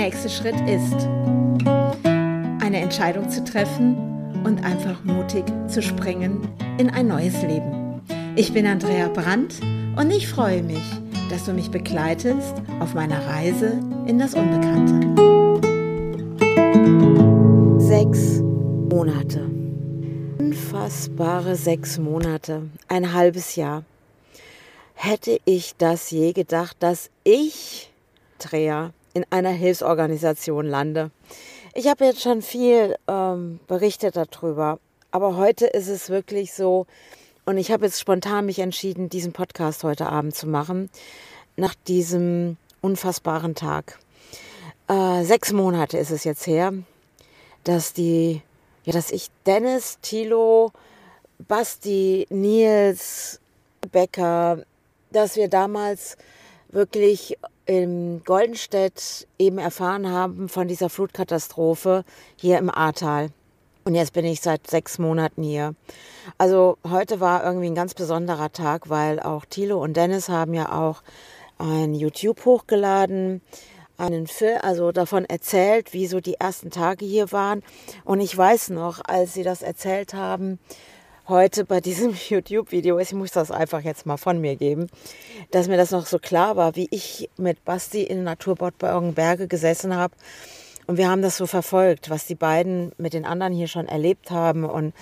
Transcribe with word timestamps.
nächste 0.00 0.30
Schritt 0.30 0.58
ist, 0.62 1.06
eine 2.64 2.78
Entscheidung 2.80 3.28
zu 3.28 3.44
treffen 3.44 4.40
und 4.44 4.64
einfach 4.64 5.04
mutig 5.04 5.44
zu 5.66 5.82
springen 5.82 6.48
in 6.78 6.88
ein 6.88 7.06
neues 7.06 7.42
Leben. 7.42 8.00
Ich 8.34 8.54
bin 8.54 8.66
Andrea 8.66 9.08
Brandt 9.08 9.60
und 9.96 10.10
ich 10.10 10.26
freue 10.26 10.62
mich, 10.62 10.82
dass 11.28 11.44
du 11.44 11.52
mich 11.52 11.70
begleitest 11.70 12.62
auf 12.80 12.94
meiner 12.94 13.26
Reise 13.26 13.78
in 14.06 14.18
das 14.18 14.32
Unbekannte. 14.32 14.94
Sechs 17.78 18.40
Monate. 18.40 19.50
Unfassbare 20.38 21.56
sechs 21.56 21.98
Monate. 21.98 22.62
Ein 22.88 23.12
halbes 23.12 23.54
Jahr. 23.54 23.84
Hätte 24.94 25.38
ich 25.44 25.74
das 25.76 26.10
je 26.10 26.32
gedacht, 26.32 26.78
dass 26.80 27.10
ich, 27.22 27.90
Andrea, 28.38 28.94
in 29.20 29.26
einer 29.30 29.50
Hilfsorganisation 29.50 30.66
lande. 30.66 31.10
Ich 31.74 31.86
habe 31.88 32.04
jetzt 32.04 32.22
schon 32.22 32.42
viel 32.42 32.96
ähm, 33.06 33.60
berichtet 33.66 34.16
darüber, 34.16 34.78
aber 35.10 35.36
heute 35.36 35.66
ist 35.66 35.88
es 35.88 36.08
wirklich 36.08 36.54
so, 36.54 36.86
und 37.44 37.58
ich 37.58 37.70
habe 37.70 37.84
jetzt 37.84 38.00
spontan 38.00 38.46
mich 38.46 38.58
entschieden, 38.58 39.08
diesen 39.08 39.32
Podcast 39.32 39.84
heute 39.84 40.06
Abend 40.06 40.34
zu 40.34 40.46
machen, 40.46 40.90
nach 41.56 41.74
diesem 41.86 42.56
unfassbaren 42.80 43.54
Tag. 43.54 43.98
Äh, 44.88 45.24
sechs 45.24 45.52
Monate 45.52 45.98
ist 45.98 46.10
es 46.10 46.24
jetzt 46.24 46.46
her, 46.46 46.72
dass 47.64 47.92
die, 47.92 48.40
ja, 48.84 48.92
dass 48.92 49.10
ich 49.10 49.28
Dennis, 49.46 49.98
Thilo, 50.00 50.72
Basti, 51.38 52.26
Nils, 52.30 53.38
Becker, 53.92 54.64
dass 55.12 55.36
wir 55.36 55.48
damals 55.48 56.16
wirklich 56.70 57.36
in 57.70 58.22
Goldenstedt 58.24 59.28
eben 59.38 59.58
erfahren 59.58 60.10
haben 60.10 60.48
von 60.48 60.66
dieser 60.66 60.90
Flutkatastrophe 60.90 62.04
hier 62.34 62.58
im 62.58 62.68
Ahrtal. 62.68 63.28
Und 63.84 63.94
jetzt 63.94 64.12
bin 64.12 64.24
ich 64.24 64.40
seit 64.40 64.66
sechs 64.68 64.98
Monaten 64.98 65.44
hier. 65.44 65.76
Also 66.36 66.78
heute 66.84 67.20
war 67.20 67.44
irgendwie 67.44 67.68
ein 67.68 67.76
ganz 67.76 67.94
besonderer 67.94 68.50
Tag, 68.50 68.90
weil 68.90 69.20
auch 69.20 69.44
Thilo 69.44 69.80
und 69.80 69.96
Dennis 69.96 70.28
haben 70.28 70.52
ja 70.52 70.72
auch 70.72 71.04
ein 71.58 71.94
YouTube 71.94 72.44
hochgeladen, 72.44 73.40
einen 73.96 74.26
Film, 74.26 74.58
also 74.62 74.90
davon 74.90 75.24
erzählt, 75.24 75.92
wie 75.92 76.08
so 76.08 76.18
die 76.18 76.40
ersten 76.40 76.70
Tage 76.70 77.04
hier 77.04 77.30
waren. 77.30 77.62
Und 78.04 78.18
ich 78.18 78.36
weiß 78.36 78.70
noch, 78.70 79.00
als 79.04 79.34
sie 79.34 79.44
das 79.44 79.62
erzählt 79.62 80.12
haben, 80.12 80.58
heute 81.28 81.64
bei 81.64 81.80
diesem 81.80 82.14
YouTube-Video 82.28 82.98
ist, 82.98 83.12
ich 83.12 83.18
muss 83.18 83.32
das 83.32 83.50
einfach 83.50 83.80
jetzt 83.82 84.06
mal 84.06 84.16
von 84.16 84.40
mir 84.40 84.56
geben, 84.56 84.88
dass 85.50 85.68
mir 85.68 85.76
das 85.76 85.90
noch 85.90 86.06
so 86.06 86.18
klar 86.18 86.56
war, 86.56 86.76
wie 86.76 86.88
ich 86.90 87.28
mit 87.36 87.64
Basti 87.64 88.02
in 88.02 88.24
Naturbot 88.24 88.78
bei 88.78 88.98
Berge 89.12 89.48
gesessen 89.48 89.94
habe. 89.94 90.14
Und 90.86 90.96
wir 90.96 91.08
haben 91.08 91.22
das 91.22 91.36
so 91.36 91.46
verfolgt, 91.46 92.10
was 92.10 92.26
die 92.26 92.34
beiden 92.34 92.92
mit 92.98 93.12
den 93.12 93.24
anderen 93.24 93.52
hier 93.52 93.68
schon 93.68 93.86
erlebt 93.86 94.30
haben 94.30 94.64
und 94.64 94.92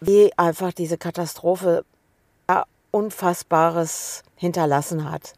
wie 0.00 0.30
einfach 0.36 0.72
diese 0.72 0.98
Katastrophe 0.98 1.84
Unfassbares 2.96 4.22
hinterlassen 4.36 5.10
hat. 5.10 5.34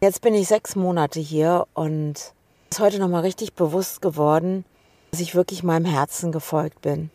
Jetzt 0.00 0.20
bin 0.20 0.34
ich 0.34 0.48
sechs 0.48 0.74
Monate 0.74 1.20
hier 1.20 1.66
und 1.74 2.32
ist 2.70 2.80
heute 2.80 2.98
nochmal 2.98 3.22
richtig 3.22 3.52
bewusst 3.52 4.02
geworden, 4.02 4.64
dass 5.10 5.20
ich 5.20 5.34
wirklich 5.34 5.62
meinem 5.62 5.84
Herzen 5.84 6.32
gefolgt 6.32 6.80
bin. 6.80 7.10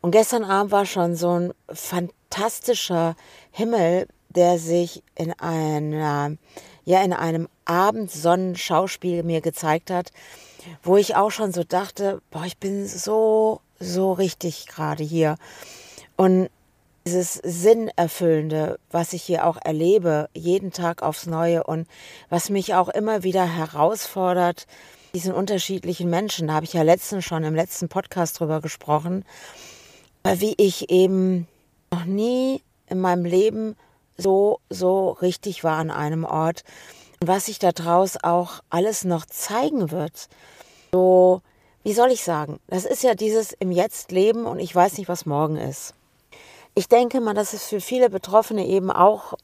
Und 0.00 0.10
gestern 0.10 0.44
Abend 0.44 0.72
war 0.72 0.86
schon 0.86 1.16
so 1.16 1.38
ein 1.38 1.52
fantastischer 1.72 3.16
Himmel, 3.50 4.06
der 4.28 4.58
sich 4.58 5.02
in 5.14 5.32
einer, 5.38 6.36
ja, 6.84 7.02
in 7.02 7.12
einem 7.12 7.48
Abendsonnenschauspiel 7.64 9.22
mir 9.22 9.40
gezeigt 9.40 9.90
hat, 9.90 10.10
wo 10.82 10.96
ich 10.96 11.16
auch 11.16 11.30
schon 11.30 11.52
so 11.52 11.64
dachte, 11.64 12.20
boah, 12.30 12.44
ich 12.44 12.58
bin 12.58 12.86
so, 12.86 13.60
so 13.78 14.12
richtig 14.12 14.66
gerade 14.66 15.04
hier. 15.04 15.36
Und 16.16 16.48
dieses 17.06 17.34
Sinnerfüllende, 17.34 18.78
was 18.90 19.12
ich 19.12 19.22
hier 19.22 19.46
auch 19.46 19.58
erlebe, 19.62 20.28
jeden 20.32 20.72
Tag 20.72 21.02
aufs 21.02 21.26
Neue 21.26 21.64
und 21.64 21.86
was 22.30 22.48
mich 22.48 22.74
auch 22.74 22.88
immer 22.88 23.22
wieder 23.22 23.44
herausfordert, 23.44 24.66
diesen 25.14 25.34
unterschiedlichen 25.34 26.08
Menschen, 26.08 26.48
da 26.48 26.54
habe 26.54 26.64
ich 26.64 26.72
ja 26.72 26.82
letztens 26.82 27.24
schon 27.24 27.44
im 27.44 27.54
letzten 27.54 27.88
Podcast 27.88 28.40
drüber 28.40 28.60
gesprochen, 28.60 29.24
wie 30.24 30.54
ich 30.56 30.90
eben 30.90 31.46
noch 31.90 32.04
nie 32.04 32.62
in 32.88 33.00
meinem 33.00 33.24
Leben 33.24 33.76
so, 34.16 34.60
so 34.70 35.10
richtig 35.10 35.64
war 35.64 35.76
an 35.78 35.90
einem 35.90 36.24
Ort. 36.24 36.64
Und 37.20 37.28
was 37.28 37.46
sich 37.46 37.58
daraus 37.58 38.16
auch 38.22 38.60
alles 38.70 39.04
noch 39.04 39.26
zeigen 39.26 39.90
wird. 39.90 40.28
So, 40.92 41.42
wie 41.82 41.92
soll 41.92 42.10
ich 42.10 42.24
sagen? 42.24 42.58
Das 42.68 42.84
ist 42.84 43.02
ja 43.02 43.14
dieses 43.14 43.52
im 43.52 43.70
Jetzt 43.70 44.12
leben 44.12 44.46
und 44.46 44.58
ich 44.58 44.74
weiß 44.74 44.98
nicht, 44.98 45.08
was 45.08 45.26
morgen 45.26 45.56
ist. 45.56 45.94
Ich 46.74 46.88
denke 46.88 47.20
mal, 47.20 47.34
dass 47.34 47.52
es 47.52 47.64
für 47.64 47.80
viele 47.80 48.10
Betroffene 48.10 48.66
eben 48.66 48.90
auch 48.90 49.34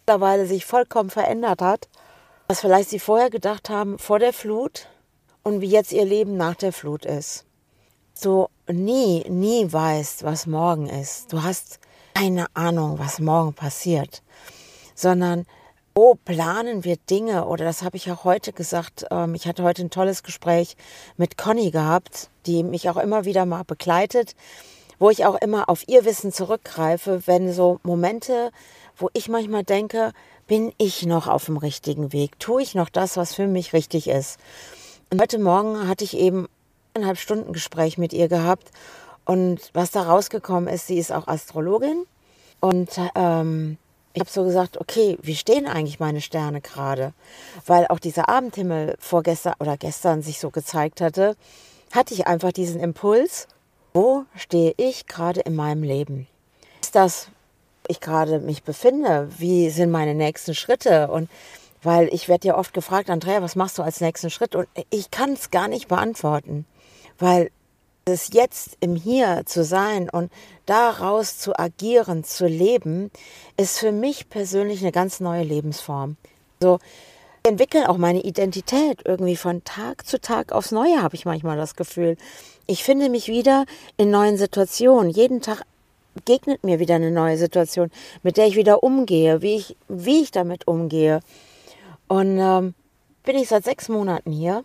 mittlerweile 0.00 0.46
sich 0.46 0.64
vollkommen 0.64 1.10
verändert 1.10 1.60
hat. 1.60 1.88
Was 2.48 2.60
vielleicht 2.60 2.88
sie 2.88 2.98
vorher 2.98 3.28
gedacht 3.28 3.68
haben 3.68 3.98
vor 3.98 4.18
der 4.18 4.32
Flut 4.32 4.88
und 5.42 5.60
wie 5.60 5.68
jetzt 5.68 5.92
ihr 5.92 6.06
Leben 6.06 6.36
nach 6.36 6.54
der 6.54 6.72
Flut 6.72 7.04
ist 7.04 7.44
du 8.24 8.48
nie, 8.70 9.24
nie 9.28 9.72
weißt, 9.72 10.24
was 10.24 10.46
morgen 10.46 10.88
ist. 10.88 11.32
Du 11.32 11.42
hast 11.42 11.78
keine 12.14 12.46
Ahnung, 12.54 12.98
was 12.98 13.20
morgen 13.20 13.54
passiert, 13.54 14.22
sondern 14.94 15.46
wo 15.94 16.14
planen 16.14 16.84
wir 16.84 16.96
Dinge? 16.96 17.46
Oder 17.46 17.64
das 17.64 17.82
habe 17.82 17.96
ich 17.96 18.10
auch 18.10 18.22
heute 18.22 18.52
gesagt. 18.52 19.06
Ähm, 19.10 19.34
ich 19.34 19.48
hatte 19.48 19.64
heute 19.64 19.82
ein 19.82 19.90
tolles 19.90 20.22
Gespräch 20.22 20.76
mit 21.16 21.36
Conny 21.36 21.72
gehabt, 21.72 22.30
die 22.46 22.62
mich 22.62 22.88
auch 22.88 22.96
immer 22.96 23.24
wieder 23.24 23.46
mal 23.46 23.64
begleitet, 23.64 24.36
wo 25.00 25.10
ich 25.10 25.26
auch 25.26 25.34
immer 25.34 25.68
auf 25.68 25.88
ihr 25.88 26.04
Wissen 26.04 26.32
zurückgreife, 26.32 27.26
wenn 27.26 27.52
so 27.52 27.80
Momente, 27.82 28.52
wo 28.96 29.10
ich 29.12 29.28
manchmal 29.28 29.64
denke, 29.64 30.12
bin 30.46 30.72
ich 30.78 31.04
noch 31.04 31.26
auf 31.26 31.46
dem 31.46 31.56
richtigen 31.56 32.12
Weg? 32.12 32.38
Tue 32.38 32.62
ich 32.62 32.74
noch 32.76 32.88
das, 32.88 33.16
was 33.16 33.34
für 33.34 33.48
mich 33.48 33.72
richtig 33.72 34.08
ist? 34.08 34.38
Und 35.10 35.20
heute 35.20 35.38
Morgen 35.38 35.88
hatte 35.88 36.04
ich 36.04 36.16
eben 36.16 36.48
eineinhalb 36.98 37.18
Stunden 37.18 37.52
Gespräch 37.52 37.98
mit 37.98 38.12
ihr 38.12 38.28
gehabt. 38.28 38.70
Und 39.24 39.70
was 39.72 39.90
da 39.90 40.02
rausgekommen 40.02 40.72
ist, 40.72 40.86
sie 40.86 40.98
ist 40.98 41.12
auch 41.12 41.28
Astrologin. 41.28 42.04
Und 42.60 42.88
ähm, 43.14 43.78
ich 44.14 44.20
habe 44.20 44.30
so 44.30 44.44
gesagt, 44.44 44.80
okay, 44.80 45.16
wie 45.22 45.36
stehen 45.36 45.66
eigentlich 45.66 46.00
meine 46.00 46.20
Sterne 46.20 46.60
gerade? 46.60 47.12
Weil 47.66 47.86
auch 47.86 48.00
dieser 48.00 48.28
Abendhimmel 48.28 48.96
vorgestern 48.98 49.54
oder 49.60 49.76
gestern 49.76 50.22
sich 50.22 50.40
so 50.40 50.50
gezeigt 50.50 51.00
hatte, 51.00 51.36
hatte 51.92 52.14
ich 52.14 52.26
einfach 52.26 52.52
diesen 52.52 52.80
Impuls, 52.80 53.46
wo 53.94 54.24
stehe 54.34 54.74
ich 54.76 55.06
gerade 55.06 55.40
in 55.40 55.54
meinem 55.54 55.82
Leben? 55.82 56.26
Ist 56.82 56.94
das, 56.94 57.28
ich 57.86 58.00
gerade 58.00 58.40
mich 58.40 58.62
befinde? 58.62 59.30
Wie 59.38 59.70
sind 59.70 59.90
meine 59.90 60.14
nächsten 60.14 60.54
Schritte? 60.54 61.08
Und 61.08 61.30
weil 61.82 62.08
ich 62.12 62.28
werde 62.28 62.48
ja 62.48 62.58
oft 62.58 62.74
gefragt, 62.74 63.08
Andrea, 63.08 63.40
was 63.40 63.56
machst 63.56 63.78
du 63.78 63.82
als 63.82 64.00
nächsten 64.00 64.30
Schritt? 64.30 64.54
Und 64.54 64.68
ich 64.90 65.10
kann 65.10 65.34
es 65.34 65.50
gar 65.50 65.68
nicht 65.68 65.88
beantworten. 65.88 66.66
Weil 67.18 67.50
es 68.04 68.30
jetzt 68.32 68.76
im 68.80 68.96
Hier 68.96 69.42
zu 69.44 69.64
sein 69.64 70.08
und 70.08 70.32
daraus 70.66 71.38
zu 71.38 71.58
agieren, 71.58 72.24
zu 72.24 72.46
leben, 72.46 73.10
ist 73.56 73.78
für 73.78 73.92
mich 73.92 74.28
persönlich 74.28 74.80
eine 74.80 74.92
ganz 74.92 75.20
neue 75.20 75.42
Lebensform. 75.42 76.16
So 76.60 76.78
entwickeln 77.42 77.86
auch 77.86 77.96
meine 77.96 78.22
Identität 78.22 79.02
irgendwie 79.04 79.36
von 79.36 79.64
Tag 79.64 80.06
zu 80.06 80.20
Tag 80.20 80.52
aufs 80.52 80.72
Neue, 80.72 81.02
habe 81.02 81.14
ich 81.14 81.24
manchmal 81.24 81.56
das 81.56 81.76
Gefühl. 81.76 82.16
Ich 82.66 82.84
finde 82.84 83.08
mich 83.08 83.28
wieder 83.28 83.64
in 83.96 84.10
neuen 84.10 84.36
Situationen. 84.36 85.10
Jeden 85.10 85.40
Tag 85.40 85.62
begegnet 86.14 86.64
mir 86.64 86.78
wieder 86.80 86.96
eine 86.96 87.10
neue 87.10 87.38
Situation, 87.38 87.90
mit 88.22 88.36
der 88.36 88.46
ich 88.46 88.56
wieder 88.56 88.82
umgehe, 88.82 89.40
wie 89.40 89.56
ich, 89.56 89.76
wie 89.88 90.22
ich 90.22 90.30
damit 90.30 90.66
umgehe. 90.66 91.20
Und 92.08 92.38
ähm, 92.38 92.74
bin 93.24 93.36
ich 93.36 93.48
seit 93.48 93.64
sechs 93.64 93.88
Monaten 93.88 94.32
hier 94.32 94.64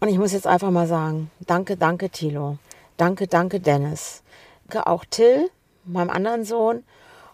und 0.00 0.08
ich 0.08 0.18
muss 0.18 0.32
jetzt 0.32 0.46
einfach 0.46 0.70
mal 0.70 0.86
sagen, 0.86 1.30
danke, 1.40 1.76
danke 1.76 2.10
Thilo. 2.10 2.58
Danke, 2.96 3.26
danke 3.26 3.58
Dennis. 3.58 4.22
Danke 4.66 4.86
auch 4.86 5.04
Till, 5.04 5.50
meinem 5.84 6.10
anderen 6.10 6.44
Sohn. 6.44 6.84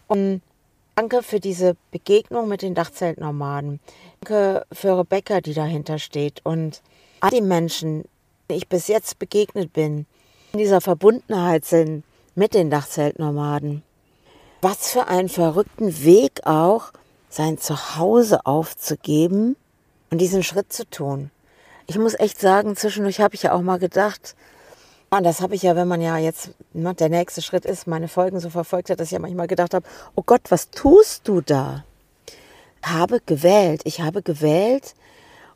Und 0.06 0.40
danke 0.94 1.22
für 1.22 1.40
diese 1.40 1.76
Begegnung 1.90 2.48
mit 2.48 2.62
den 2.62 2.74
Dachzeltnomaden. 2.74 3.80
Danke 4.20 4.64
für 4.72 4.98
Rebecca, 4.98 5.40
die 5.40 5.52
dahinter 5.52 5.98
steht. 5.98 6.40
Und 6.44 6.80
all 7.20 7.30
die 7.30 7.42
Menschen, 7.42 8.04
die 8.50 8.54
ich 8.54 8.68
bis 8.68 8.88
jetzt 8.88 9.18
begegnet 9.18 9.72
bin, 9.74 10.06
in 10.52 10.58
dieser 10.58 10.80
Verbundenheit 10.80 11.66
sind 11.66 12.02
mit 12.34 12.54
den 12.54 12.70
Dachzeltnomaden. 12.70 13.82
Was 14.62 14.90
für 14.90 15.08
einen 15.08 15.28
verrückten 15.28 16.02
Weg 16.02 16.46
auch, 16.46 16.92
sein 17.28 17.58
Zuhause 17.58 18.46
aufzugeben 18.46 19.56
und 20.10 20.18
diesen 20.18 20.42
Schritt 20.42 20.72
zu 20.72 20.88
tun 20.88 21.30
ich 21.86 21.98
muss 21.98 22.14
echt 22.14 22.40
sagen, 22.40 22.76
zwischendurch 22.76 23.20
habe 23.20 23.34
ich 23.34 23.42
ja 23.42 23.52
auch 23.52 23.62
mal 23.62 23.78
gedacht, 23.78 24.34
und 25.10 25.22
das 25.24 25.40
habe 25.40 25.54
ich 25.54 25.62
ja, 25.62 25.76
wenn 25.76 25.86
man 25.86 26.00
ja 26.00 26.18
jetzt, 26.18 26.50
ne, 26.72 26.94
der 26.94 27.08
nächste 27.08 27.40
Schritt 27.40 27.64
ist, 27.64 27.86
meine 27.86 28.08
Folgen 28.08 28.40
so 28.40 28.50
verfolgt 28.50 28.90
hat, 28.90 28.98
dass 28.98 29.08
ich 29.08 29.12
ja 29.12 29.18
manchmal 29.20 29.46
gedacht 29.46 29.74
habe, 29.74 29.86
oh 30.16 30.22
Gott, 30.24 30.42
was 30.48 30.70
tust 30.70 31.28
du 31.28 31.40
da? 31.40 31.84
Habe 32.82 33.20
gewählt, 33.24 33.82
ich 33.84 34.00
habe 34.00 34.22
gewählt 34.22 34.94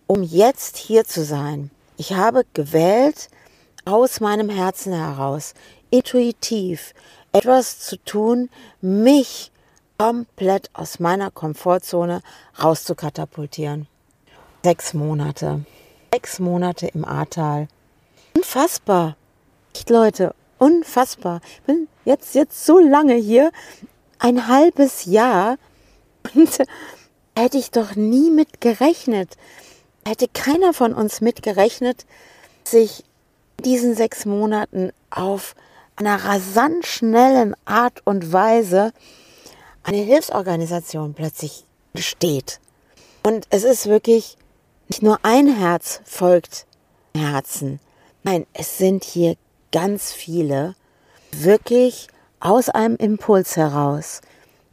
um 0.09 0.23
jetzt 0.23 0.79
hier 0.79 1.05
zu 1.05 1.23
sein. 1.23 1.71
Ich 1.97 2.15
habe 2.15 2.45
gewählt, 2.55 3.29
aus 3.85 4.21
meinem 4.21 4.49
Herzen 4.49 4.93
heraus, 4.93 5.55
intuitiv 5.91 6.95
etwas 7.33 7.79
zu 7.79 7.97
tun, 8.05 8.51
mich 8.81 9.53
komplett 9.99 10.71
aus 10.73 10.99
meiner 10.99 11.31
Komfortzone 11.31 12.23
rauszukatapultieren. 12.61 13.87
Sechs 14.65 14.95
Monate. 14.95 15.65
Sechs 16.13 16.39
Monate 16.39 16.89
im 16.89 17.05
Ahrtal. 17.05 17.69
Unfassbar. 18.35 19.17
Echt, 19.75 19.91
Leute, 19.91 20.35
unfassbar. 20.59 21.41
Ich 21.53 21.63
bin 21.63 21.89
jetzt, 22.05 22.35
jetzt 22.35 22.65
so 22.65 22.79
lange 22.79 23.15
hier. 23.15 23.53
Ein 24.19 24.49
halbes 24.49 25.05
Jahr. 25.05 25.57
Und 26.35 26.59
hätte 27.37 27.59
ich 27.59 27.71
doch 27.71 27.95
nie 27.95 28.31
mit 28.31 28.61
gerechnet. 28.61 29.37
Hätte 30.07 30.27
keiner 30.29 30.73
von 30.73 30.95
uns 30.95 31.21
mit 31.21 31.43
gerechnet, 31.43 32.07
sich 32.65 33.05
diesen 33.65 33.95
sechs 33.95 34.25
Monaten 34.25 34.93
auf 35.11 35.55
einer 35.97 36.25
rasant 36.25 36.87
schnellen 36.87 37.55
Art 37.65 38.03
und 38.05 38.33
Weise 38.33 38.93
eine 39.83 39.99
Hilfsorganisation 39.99 41.15
plötzlich 41.15 41.65
steht. 41.97 42.61
Und 43.23 43.47
es 43.51 43.65
ist 43.65 43.87
wirklich 43.87 44.37
nicht 44.89 45.03
nur 45.03 45.19
ein 45.23 45.55
Herz 45.55 46.01
folgt 46.05 46.67
Herzen. 47.15 47.81
Nein, 48.23 48.47
es 48.53 48.79
sind 48.79 49.05
hier 49.05 49.37
ganz 49.73 50.13
viele 50.13 50.75
wirklich 51.33 52.09
aus 52.41 52.69
einem 52.69 52.97
Impuls 52.97 53.57
heraus 53.57 54.21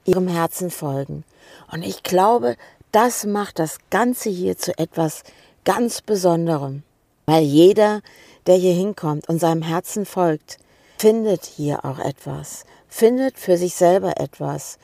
ihrem 0.06 0.28
Herzen 0.28 0.72
folgen. 0.72 1.24
Und 1.72 1.84
ich 1.84 2.04
glaube, 2.04 2.56
das 2.92 3.26
macht 3.26 3.60
das 3.60 3.78
Ganze 3.90 4.30
hier 4.30 4.58
zu 4.58 4.78
etwas 4.78 5.24
ganz 5.66 6.02
Besonderem. 6.02 6.84
Weil 7.26 7.44
jeder, 7.44 8.02
der 8.46 8.56
hier 8.56 8.74
hinkommt 8.74 9.28
und 9.28 9.40
seinem 9.40 9.64
Herzen 9.64 10.06
folgt, 10.06 10.60
findet 10.98 11.46
hier 11.46 11.84
auch 11.84 12.00
etwas, 12.00 12.66
findet 12.88 13.38
für 13.38 13.58
sich 13.58 13.76
selber 13.76 14.20
etwas. 14.20 14.78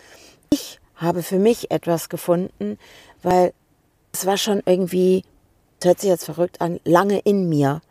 Ich 0.49 0.79
habe 0.95 1.23
für 1.23 1.39
mich 1.39 1.71
etwas 1.71 2.09
gefunden, 2.09 2.77
weil 3.23 3.53
es 4.11 4.25
war 4.25 4.37
schon 4.37 4.61
irgendwie, 4.65 5.23
das 5.79 5.89
hört 5.89 5.99
sich 5.99 6.09
jetzt 6.09 6.25
verrückt 6.25 6.61
an, 6.61 6.79
lange 6.83 7.19
in 7.19 7.49
mir. 7.49 7.81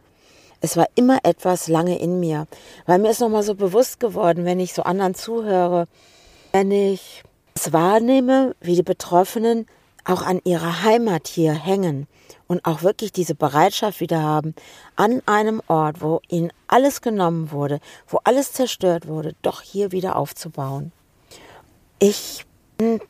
Es 0.61 0.76
war 0.76 0.88
immer 0.94 1.20
etwas 1.22 1.69
lange 1.69 1.99
in 1.99 2.20
mir, 2.20 2.46
weil 2.87 2.99
mir 2.99 3.11
ist 3.11 3.20
nochmal 3.20 3.43
so 3.43 3.55
bewusst 3.55 3.99
geworden, 3.99 4.44
wenn 4.44 4.61
ich 4.61 4.75
so 4.75 4.82
anderen 4.82 5.14
zuhöre, 5.14 5.87
wenn 6.52 6.70
ich 6.70 7.22
es 7.55 7.72
wahrnehme, 7.72 8.55
wie 8.61 8.75
die 8.75 8.82
Betroffenen 8.82 9.67
auch 10.05 10.22
an 10.22 10.40
ihrer 10.44 10.82
Heimat 10.82 11.28
hier 11.28 11.52
hängen 11.52 12.06
und 12.46 12.64
auch 12.64 12.82
wirklich 12.82 13.12
diese 13.12 13.34
Bereitschaft 13.34 14.00
wieder 14.00 14.23
haben, 14.23 14.55
an 14.96 15.23
einem 15.26 15.62
Ort, 15.66 16.02
wo 16.02 16.20
ihnen 16.28 16.52
alles 16.66 17.00
genommen 17.00 17.50
wurde, 17.52 17.81
wo 18.06 18.19
alles 18.25 18.52
zerstört 18.52 19.06
wurde, 19.06 19.34
doch 19.43 19.62
hier 19.62 19.93
wieder 19.93 20.16
aufzubauen. 20.16 20.93
Ich 21.99 22.44
bin 22.76 23.00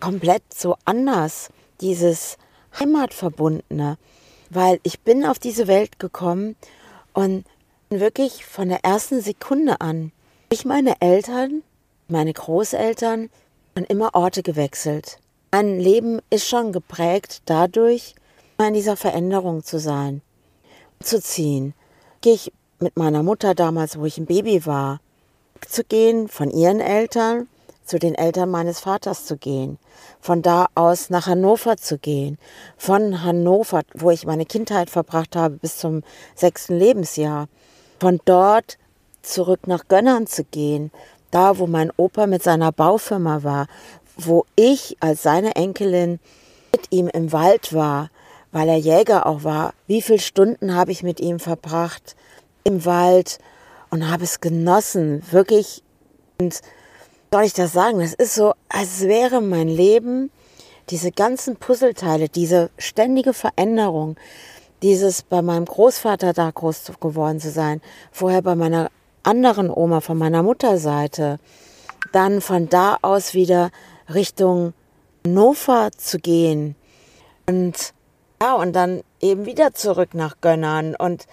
komplett 0.00 0.42
so 0.52 0.76
anders, 0.84 1.50
dieses 1.80 2.38
Heimatverbundene, 2.78 3.98
weil 4.50 4.80
ich 4.82 5.00
bin 5.00 5.24
auf 5.24 5.38
diese 5.38 5.66
Welt 5.66 5.98
gekommen 5.98 6.56
und 7.12 7.44
wirklich 7.90 8.44
von 8.44 8.68
der 8.68 8.84
ersten 8.84 9.20
Sekunde 9.20 9.80
an. 9.80 10.12
Ich, 10.50 10.64
meine 10.64 11.00
Eltern, 11.00 11.62
meine 12.08 12.32
Großeltern, 12.32 13.30
und 13.74 13.88
immer 13.88 14.14
Orte 14.14 14.42
gewechselt. 14.42 15.18
Mein 15.52 15.78
Leben 15.78 16.20
ist 16.30 16.48
schon 16.48 16.72
geprägt 16.72 17.42
dadurch, 17.46 18.14
in 18.60 18.74
dieser 18.74 18.96
Veränderung 18.96 19.62
zu 19.62 19.78
sein, 19.78 20.20
zu 21.00 21.22
ziehen. 21.22 21.74
Gehe 22.20 22.34
ich 22.34 22.52
mit 22.80 22.96
meiner 22.96 23.22
Mutter 23.22 23.54
damals, 23.54 23.98
wo 23.98 24.04
ich 24.04 24.18
ein 24.18 24.26
Baby 24.26 24.66
war, 24.66 25.00
zu 25.66 25.84
gehen 25.84 26.26
von 26.28 26.50
ihren 26.50 26.80
Eltern 26.80 27.46
zu 27.88 27.98
den 27.98 28.14
Eltern 28.14 28.50
meines 28.50 28.80
Vaters 28.80 29.24
zu 29.24 29.36
gehen, 29.36 29.78
von 30.20 30.42
da 30.42 30.66
aus 30.74 31.10
nach 31.10 31.26
Hannover 31.26 31.76
zu 31.78 31.98
gehen, 31.98 32.38
von 32.76 33.24
Hannover, 33.24 33.82
wo 33.94 34.10
ich 34.10 34.26
meine 34.26 34.44
Kindheit 34.44 34.90
verbracht 34.90 35.34
habe 35.34 35.56
bis 35.56 35.78
zum 35.78 36.02
sechsten 36.34 36.78
Lebensjahr, 36.78 37.48
von 37.98 38.20
dort 38.26 38.78
zurück 39.22 39.66
nach 39.66 39.88
Gönnern 39.88 40.26
zu 40.26 40.44
gehen, 40.44 40.90
da 41.30 41.58
wo 41.58 41.66
mein 41.66 41.90
Opa 41.96 42.26
mit 42.26 42.42
seiner 42.42 42.72
Baufirma 42.72 43.42
war, 43.42 43.66
wo 44.16 44.44
ich 44.54 44.96
als 45.00 45.22
seine 45.22 45.56
Enkelin 45.56 46.20
mit 46.72 46.88
ihm 46.90 47.08
im 47.08 47.32
Wald 47.32 47.72
war, 47.72 48.10
weil 48.52 48.68
er 48.68 48.76
Jäger 48.76 49.26
auch 49.26 49.44
war. 49.44 49.72
Wie 49.86 50.02
viele 50.02 50.18
Stunden 50.18 50.74
habe 50.74 50.92
ich 50.92 51.02
mit 51.02 51.20
ihm 51.20 51.38
verbracht 51.38 52.16
im 52.64 52.84
Wald 52.84 53.38
und 53.90 54.10
habe 54.10 54.24
es 54.24 54.40
genossen, 54.40 55.22
wirklich. 55.30 55.82
Und 56.40 56.60
soll 57.32 57.44
ich 57.44 57.52
das 57.52 57.72
sagen? 57.72 58.00
Das 58.00 58.14
ist 58.14 58.34
so, 58.34 58.54
als 58.68 59.02
wäre 59.02 59.40
mein 59.40 59.68
Leben, 59.68 60.30
diese 60.90 61.12
ganzen 61.12 61.56
Puzzleteile, 61.56 62.28
diese 62.28 62.70
ständige 62.78 63.34
Veränderung, 63.34 64.16
dieses 64.82 65.22
bei 65.22 65.42
meinem 65.42 65.66
Großvater 65.66 66.32
da 66.32 66.50
groß 66.50 66.92
geworden 67.00 67.40
zu 67.40 67.50
sein, 67.50 67.82
vorher 68.12 68.42
bei 68.42 68.54
meiner 68.54 68.90
anderen 69.22 69.70
Oma 69.70 70.00
von 70.00 70.16
meiner 70.16 70.42
Mutterseite, 70.42 71.38
dann 72.12 72.40
von 72.40 72.68
da 72.68 72.96
aus 73.02 73.34
wieder 73.34 73.70
Richtung 74.12 74.72
Hannover 75.26 75.90
zu 75.96 76.18
gehen 76.18 76.76
und 77.46 77.92
ja, 78.40 78.54
und 78.54 78.72
dann 78.72 79.02
eben 79.20 79.46
wieder 79.46 79.74
zurück 79.74 80.14
nach 80.14 80.40
Gönnern. 80.40 80.94
Und 80.94 81.26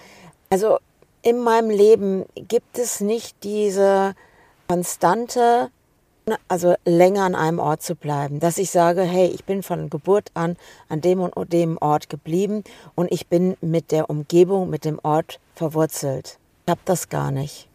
also 0.49 0.79
in 1.21 1.39
meinem 1.39 1.69
Leben 1.69 2.25
gibt 2.35 2.79
es 2.79 2.99
nicht 2.99 3.43
diese 3.43 4.15
konstante, 4.67 5.69
also 6.47 6.75
länger 6.85 7.23
an 7.23 7.35
einem 7.35 7.59
Ort 7.59 7.83
zu 7.83 7.95
bleiben, 7.95 8.39
dass 8.39 8.57
ich 8.57 8.71
sage, 8.71 9.03
hey, 9.03 9.27
ich 9.27 9.45
bin 9.45 9.61
von 9.61 9.89
Geburt 9.89 10.31
an 10.33 10.57
an 10.89 11.01
dem 11.01 11.19
und 11.19 11.53
dem 11.53 11.77
Ort 11.79 12.09
geblieben 12.09 12.63
und 12.95 13.11
ich 13.11 13.27
bin 13.27 13.55
mit 13.61 13.91
der 13.91 14.09
Umgebung, 14.09 14.69
mit 14.69 14.85
dem 14.85 14.99
Ort 15.03 15.39
verwurzelt. 15.53 16.39
Ich 16.65 16.71
habe 16.71 16.81
das 16.85 17.09
gar 17.09 17.31
nicht. 17.31 17.67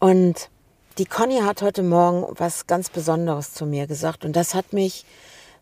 Und 0.00 0.50
die 0.98 1.04
Conny 1.04 1.38
hat 1.40 1.62
heute 1.62 1.82
Morgen 1.82 2.26
was 2.36 2.66
ganz 2.66 2.90
Besonderes 2.90 3.52
zu 3.52 3.66
mir 3.66 3.86
gesagt 3.86 4.24
und 4.24 4.34
das 4.34 4.54
hat 4.54 4.72
mich 4.72 5.04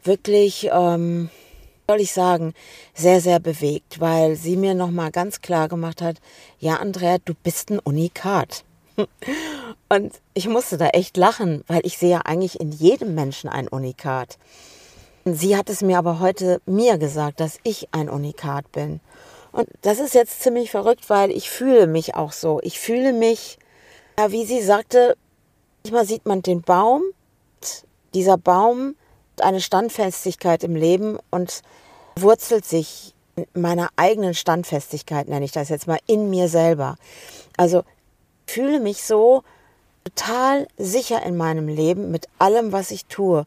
wirklich, 0.02 0.70
ähm, 0.72 1.28
soll 1.86 2.00
ich 2.00 2.12
sagen, 2.12 2.54
sehr, 2.94 3.20
sehr 3.20 3.38
bewegt, 3.38 4.00
weil 4.00 4.36
sie 4.36 4.56
mir 4.56 4.74
nochmal 4.74 5.10
ganz 5.10 5.42
klar 5.42 5.68
gemacht 5.68 6.00
hat, 6.00 6.16
ja, 6.58 6.76
Andrea, 6.76 7.18
du 7.22 7.34
bist 7.34 7.70
ein 7.70 7.78
Unikat. 7.78 8.64
Und 9.88 10.20
ich 10.34 10.48
musste 10.48 10.76
da 10.76 10.88
echt 10.88 11.16
lachen, 11.16 11.64
weil 11.66 11.80
ich 11.84 11.98
sehe 11.98 12.10
ja 12.10 12.20
eigentlich 12.24 12.60
in 12.60 12.72
jedem 12.72 13.14
Menschen 13.14 13.48
ein 13.48 13.68
Unikat. 13.68 14.38
Sie 15.24 15.56
hat 15.56 15.68
es 15.68 15.82
mir 15.82 15.98
aber 15.98 16.20
heute 16.20 16.60
mir 16.66 16.98
gesagt, 16.98 17.40
dass 17.40 17.58
ich 17.62 17.88
ein 17.92 18.08
Unikat 18.08 18.70
bin. 18.72 19.00
Und 19.52 19.68
das 19.82 19.98
ist 19.98 20.14
jetzt 20.14 20.42
ziemlich 20.42 20.70
verrückt, 20.70 21.10
weil 21.10 21.30
ich 21.30 21.50
fühle 21.50 21.86
mich 21.86 22.14
auch 22.14 22.32
so. 22.32 22.60
Ich 22.62 22.78
fühle 22.78 23.12
mich, 23.12 23.58
ja, 24.18 24.30
wie 24.30 24.44
sie 24.44 24.62
sagte, 24.62 25.16
Manchmal 25.84 26.06
sieht 26.06 26.26
man 26.26 26.42
den 26.42 26.60
Baum, 26.60 27.02
dieser 28.12 28.36
Baum 28.36 28.94
hat 29.38 29.46
eine 29.46 29.60
Standfestigkeit 29.62 30.62
im 30.62 30.76
Leben 30.76 31.18
und 31.30 31.62
wurzelt 32.16 32.66
sich 32.66 33.14
in 33.36 33.46
meiner 33.54 33.88
eigenen 33.96 34.34
Standfestigkeit, 34.34 35.28
nenne 35.28 35.46
ich 35.46 35.52
das 35.52 35.70
jetzt 35.70 35.86
mal, 35.86 35.98
in 36.06 36.28
mir 36.28 36.48
selber. 36.48 36.96
Also 37.56 37.84
fühle 38.46 38.80
mich 38.80 39.02
so 39.02 39.44
total 40.08 40.66
sicher 40.76 41.22
in 41.22 41.36
meinem 41.36 41.68
Leben 41.68 42.10
mit 42.10 42.28
allem, 42.38 42.72
was 42.72 42.90
ich 42.90 43.06
tue. 43.06 43.44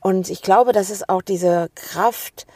Und 0.00 0.30
ich 0.30 0.42
glaube, 0.42 0.72
das 0.72 0.90
ist 0.90 1.08
auch 1.08 1.22
diese 1.22 1.70
Kraft, 1.74 2.46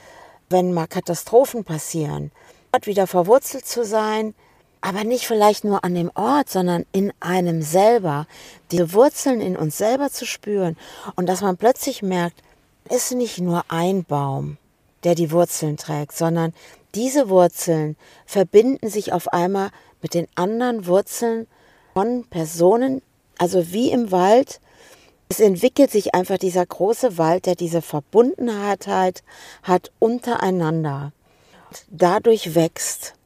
wenn 0.49 0.73
mal 0.73 0.87
Katastrophen 0.87 1.65
passieren, 1.65 2.31
dort 2.73 2.87
wieder 2.87 3.07
verwurzelt 3.07 3.67
zu 3.67 3.85
sein, 3.85 4.35
aber 4.81 5.05
nicht 5.05 5.27
vielleicht 5.27 5.65
nur 5.65 5.85
an 5.85 5.95
dem 5.95 6.11
Ort, 6.15 6.51
sondern 6.51 6.85
in 6.93 7.13
einem 7.21 7.63
selber, 7.63 8.27
diese 8.71 8.93
Wurzeln 8.93 9.41
in 9.41 9.57
uns 9.57 9.79
selber 9.79 10.11
zu 10.11 10.27
spüren 10.27 10.77
und 11.17 11.27
dass 11.27 11.41
man 11.41 11.57
plötzlich 11.57 12.03
merkt, 12.03 12.43
ist 12.89 13.13
nicht 13.13 13.41
nur 13.41 13.65
ein 13.69 14.05
Baum, 14.05 14.59
der 15.03 15.15
die 15.15 15.33
Wurzeln 15.33 15.77
trägt, 15.77 16.13
sondern 16.13 16.53
diese 16.95 17.29
Wurzeln 17.29 17.97
verbinden 18.27 18.89
sich 18.89 19.13
auf 19.13 19.33
einmal 19.33 19.71
mit 20.03 20.15
den 20.15 20.29
anderen 20.37 20.87
Wurzeln 20.87 21.49
von 21.95 22.25
Personen, 22.29 23.03
also 23.39 23.73
wie 23.73 23.91
im 23.91 24.11
Wald. 24.11 24.61
Es 25.29 25.41
entwickelt 25.41 25.91
sich 25.91 26.15
einfach 26.15 26.39
dieser 26.39 26.65
große 26.65 27.19
Wald, 27.19 27.47
der 27.47 27.57
diese 27.57 27.83
Verbundenheit 27.83 28.87
hat 29.63 29.91
untereinander. 29.99 31.13
Dadurch 31.91 32.55
wächst 32.55 33.17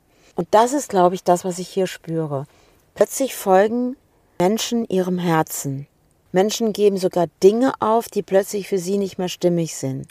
und 0.40 0.48
das 0.52 0.72
ist, 0.72 0.88
glaube 0.88 1.14
ich, 1.14 1.22
das, 1.22 1.44
was 1.44 1.58
ich 1.58 1.68
hier 1.68 1.86
spüre. 1.86 2.46
Plötzlich 2.94 3.36
folgen 3.36 3.96
Menschen 4.38 4.86
ihrem 4.88 5.18
Herzen. 5.18 5.86
Menschen 6.32 6.72
geben 6.72 6.96
sogar 6.96 7.26
Dinge 7.42 7.74
auf, 7.80 8.08
die 8.08 8.22
plötzlich 8.22 8.66
für 8.66 8.78
sie 8.78 8.96
nicht 8.96 9.18
mehr 9.18 9.28
stimmig 9.28 9.76
sind. 9.76 10.08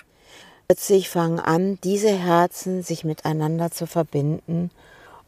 plötzlich 0.67 1.09
fangen 1.09 1.39
an, 1.39 1.79
diese 1.83 2.11
Herzen 2.11 2.83
sich 2.83 3.03
miteinander 3.03 3.71
zu 3.71 3.87
verbinden. 3.87 4.69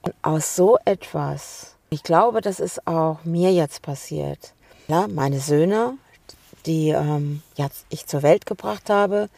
Und 0.04 0.14
aus 0.22 0.56
so 0.56 0.78
etwas, 0.86 1.78
ich 1.90 2.04
glaube, 2.04 2.42
das 2.42 2.60
ist 2.60 2.86
auch 2.86 3.24
mir 3.24 3.52
jetzt 3.52 3.82
passiert. 3.82 4.54
Ja, 4.92 5.08
meine 5.08 5.40
Söhne, 5.40 5.98
die 6.66 6.90
ähm, 6.90 7.42
jetzt 7.56 7.86
ich 7.88 8.08
zur 8.08 8.24
Welt 8.24 8.46
gebracht 8.46 8.90
habe, 8.90 9.30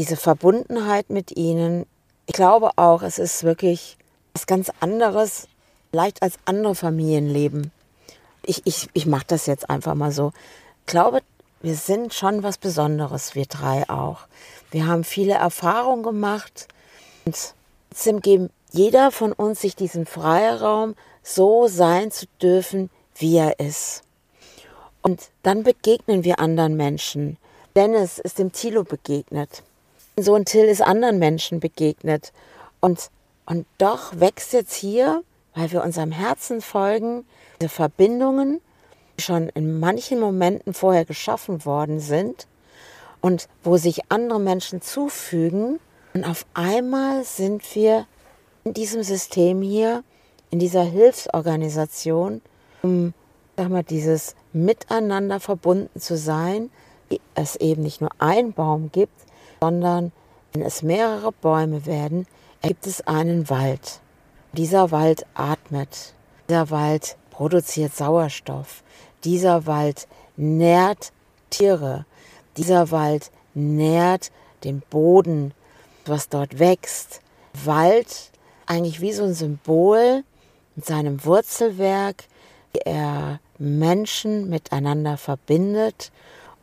diese 0.00 0.16
Verbundenheit 0.16 1.10
mit 1.10 1.36
ihnen. 1.36 1.86
Ich 2.26 2.34
glaube 2.34 2.72
auch, 2.74 3.02
es 3.02 3.20
ist 3.20 3.44
wirklich 3.44 3.96
was 4.34 4.48
ganz 4.48 4.72
anderes, 4.80 5.46
leicht 5.92 6.24
als 6.24 6.40
andere 6.44 6.74
Familienleben. 6.74 7.70
Ich, 8.42 8.62
ich, 8.64 8.88
ich 8.92 9.06
mache 9.06 9.26
das 9.28 9.46
jetzt 9.46 9.70
einfach 9.70 9.94
mal 9.94 10.10
so. 10.10 10.32
Ich 10.80 10.86
glaube, 10.86 11.20
wir 11.62 11.76
sind 11.76 12.12
schon 12.12 12.42
was 12.42 12.58
Besonderes, 12.58 13.36
wir 13.36 13.46
drei 13.46 13.88
auch. 13.88 14.26
Wir 14.72 14.88
haben 14.88 15.04
viele 15.04 15.34
Erfahrungen 15.34 16.02
gemacht 16.02 16.66
und 17.26 17.54
trotzdem 17.90 18.22
geben 18.22 18.50
jeder 18.72 19.12
von 19.12 19.32
uns 19.32 19.60
sich 19.60 19.76
diesen 19.76 20.04
Freiraum, 20.04 20.96
so 21.22 21.68
sein 21.68 22.10
zu 22.10 22.26
dürfen, 22.42 22.90
wie 23.14 23.36
er 23.36 23.60
ist. 23.60 24.02
Und 25.02 25.30
dann 25.42 25.62
begegnen 25.62 26.24
wir 26.24 26.38
anderen 26.40 26.76
Menschen. 26.76 27.36
Dennis 27.76 28.18
ist 28.18 28.38
dem 28.38 28.52
Thilo 28.52 28.84
begegnet. 28.84 29.62
Sohn 30.18 30.44
Till 30.44 30.64
ist 30.64 30.82
anderen 30.82 31.18
Menschen 31.18 31.60
begegnet. 31.60 32.32
Und, 32.80 33.10
und 33.46 33.66
doch 33.78 34.18
wächst 34.18 34.52
jetzt 34.52 34.74
hier, 34.74 35.22
weil 35.54 35.70
wir 35.72 35.82
unserem 35.82 36.12
Herzen 36.12 36.60
folgen, 36.60 37.24
diese 37.60 37.70
Verbindungen, 37.70 38.60
die 39.16 39.22
schon 39.22 39.48
in 39.50 39.78
manchen 39.80 40.20
Momenten 40.20 40.74
vorher 40.74 41.04
geschaffen 41.04 41.64
worden 41.64 42.00
sind 42.00 42.46
und 43.20 43.48
wo 43.62 43.76
sich 43.76 44.10
andere 44.10 44.40
Menschen 44.40 44.82
zufügen. 44.82 45.80
Und 46.14 46.24
auf 46.24 46.44
einmal 46.54 47.24
sind 47.24 47.74
wir 47.74 48.06
in 48.64 48.74
diesem 48.74 49.02
System 49.02 49.62
hier, 49.62 50.02
in 50.50 50.58
dieser 50.58 50.82
Hilfsorganisation, 50.82 52.42
um 52.82 53.14
sag 53.60 53.68
mal, 53.68 53.84
dieses 53.84 54.36
Miteinander 54.54 55.38
verbunden 55.38 56.00
zu 56.00 56.16
sein, 56.16 56.70
es 57.34 57.56
eben 57.56 57.82
nicht 57.82 58.00
nur 58.00 58.08
einen 58.18 58.54
Baum 58.54 58.90
gibt, 58.90 59.20
sondern 59.60 60.12
wenn 60.54 60.62
es 60.62 60.82
mehrere 60.82 61.30
Bäume 61.30 61.84
werden, 61.84 62.26
gibt 62.62 62.86
es 62.86 63.06
einen 63.06 63.50
Wald. 63.50 64.00
Dieser 64.54 64.90
Wald 64.92 65.26
atmet, 65.34 66.14
dieser 66.48 66.70
Wald 66.70 67.18
produziert 67.30 67.94
Sauerstoff, 67.94 68.82
dieser 69.24 69.66
Wald 69.66 70.08
nährt 70.38 71.12
Tiere, 71.50 72.06
dieser 72.56 72.90
Wald 72.90 73.30
nährt 73.52 74.32
den 74.64 74.80
Boden, 74.88 75.52
was 76.06 76.30
dort 76.30 76.58
wächst. 76.58 77.20
Wald 77.52 78.30
eigentlich 78.64 79.02
wie 79.02 79.12
so 79.12 79.24
ein 79.24 79.34
Symbol 79.34 80.24
mit 80.76 80.86
seinem 80.86 81.22
Wurzelwerk, 81.26 82.24
er 82.74 83.38
Menschen 83.58 84.48
miteinander 84.48 85.16
verbindet 85.16 86.12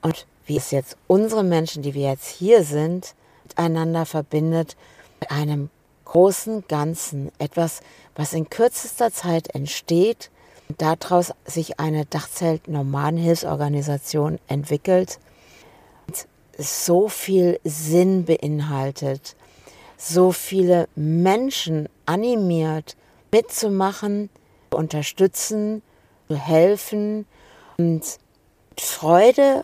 und 0.01 0.25
wie 0.45 0.57
es 0.57 0.71
jetzt 0.71 0.97
unsere 1.07 1.43
Menschen, 1.43 1.83
die 1.83 1.93
wir 1.93 2.09
jetzt 2.09 2.27
hier 2.27 2.63
sind, 2.63 3.13
miteinander 3.43 4.05
verbindet, 4.05 4.75
mit 5.19 5.31
einem 5.31 5.69
großen 6.05 6.65
Ganzen, 6.67 7.31
etwas, 7.37 7.81
was 8.15 8.33
in 8.33 8.49
kürzester 8.49 9.11
Zeit 9.11 9.53
entsteht 9.53 10.31
und 10.69 10.81
daraus 10.81 11.33
sich 11.45 11.79
eine 11.79 12.05
Dachzelt-Nomadenhilfsorganisation 12.05 14.39
entwickelt 14.47 15.19
und 16.07 16.25
so 16.57 17.09
viel 17.09 17.59
Sinn 17.63 18.25
beinhaltet, 18.25 19.35
so 19.97 20.31
viele 20.31 20.87
Menschen 20.95 21.89
animiert, 22.05 22.95
mitzumachen, 23.31 24.29
zu 24.71 24.77
unterstützen, 24.77 25.81
helfen 26.35 27.25
und 27.77 28.03
Freude 28.79 29.63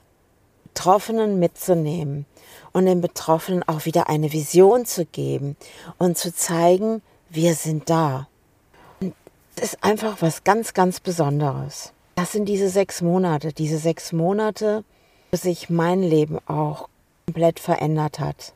Betroffenen 0.73 1.37
mitzunehmen 1.37 2.25
und 2.71 2.87
den 2.87 2.99
Betroffenen 2.99 3.61
auch 3.67 3.85
wieder 3.85 4.09
eine 4.09 4.33
Vision 4.33 4.85
zu 4.85 5.05
geben 5.05 5.55
und 5.99 6.17
zu 6.17 6.33
zeigen, 6.33 7.03
wir 7.29 7.53
sind 7.53 7.91
da. 7.91 8.27
Und 8.99 9.13
das 9.55 9.73
ist 9.73 9.83
einfach 9.83 10.21
was 10.21 10.43
ganz, 10.43 10.73
ganz 10.73 10.99
Besonderes. 10.99 11.93
Das 12.15 12.31
sind 12.31 12.45
diese 12.45 12.69
sechs 12.69 13.01
Monate, 13.01 13.53
diese 13.53 13.77
sechs 13.77 14.11
Monate, 14.13 14.83
wo 15.31 15.37
sich 15.37 15.69
mein 15.69 16.01
Leben 16.01 16.39
auch 16.47 16.89
komplett 17.27 17.59
verändert 17.59 18.19
hat. 18.19 18.53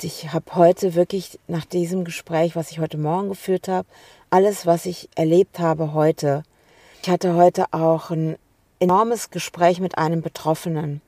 Ich 0.00 0.32
habe 0.32 0.54
heute 0.54 0.94
wirklich 0.94 1.40
nach 1.48 1.64
diesem 1.64 2.04
Gespräch, 2.04 2.54
was 2.54 2.70
ich 2.70 2.78
heute 2.78 2.98
Morgen 2.98 3.30
geführt 3.30 3.66
habe, 3.66 3.88
alles, 4.30 4.66
was 4.66 4.86
ich 4.86 5.08
erlebt 5.16 5.58
habe 5.58 5.94
heute. 5.94 6.44
Ich 7.06 7.12
hatte 7.12 7.36
heute 7.36 7.66
auch 7.72 8.10
ein 8.10 8.36
enormes 8.80 9.30
Gespräch 9.30 9.78
mit 9.78 9.96
einem 9.96 10.22
Betroffenen. 10.22 11.02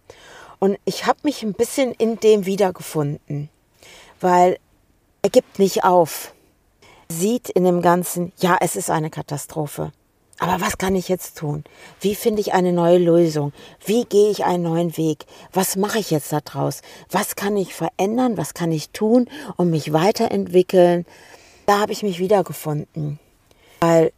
Und 0.60 0.78
ich 0.84 1.06
habe 1.06 1.18
mich 1.24 1.42
ein 1.42 1.54
bisschen 1.54 1.90
in 1.90 2.20
dem 2.20 2.46
wiedergefunden, 2.46 3.48
weil 4.20 4.60
er 5.22 5.30
gibt 5.30 5.58
nicht 5.58 5.82
auf. 5.82 6.32
Sieht 7.08 7.50
in 7.50 7.64
dem 7.64 7.82
Ganzen, 7.82 8.30
ja, 8.38 8.56
es 8.60 8.76
ist 8.76 8.90
eine 8.90 9.10
Katastrophe. 9.10 9.90
Aber 10.38 10.60
was 10.60 10.78
kann 10.78 10.94
ich 10.94 11.08
jetzt 11.08 11.36
tun? 11.36 11.64
Wie 12.00 12.14
finde 12.14 12.42
ich 12.42 12.52
eine 12.54 12.72
neue 12.72 12.98
Lösung? 12.98 13.52
Wie 13.84 14.04
gehe 14.04 14.30
ich 14.30 14.44
einen 14.44 14.62
neuen 14.62 14.96
Weg? 14.96 15.26
Was 15.52 15.74
mache 15.74 15.98
ich 15.98 16.12
jetzt 16.12 16.32
daraus? 16.32 16.80
Was 17.10 17.34
kann 17.34 17.56
ich 17.56 17.74
verändern? 17.74 18.36
Was 18.36 18.54
kann 18.54 18.70
ich 18.70 18.90
tun, 18.90 19.28
um 19.56 19.70
mich 19.70 19.92
weiterentwickeln? 19.92 21.06
Da 21.66 21.80
habe 21.80 21.90
ich 21.90 22.04
mich 22.04 22.20
wiedergefunden. 22.20 23.18
Weil, 23.80 24.12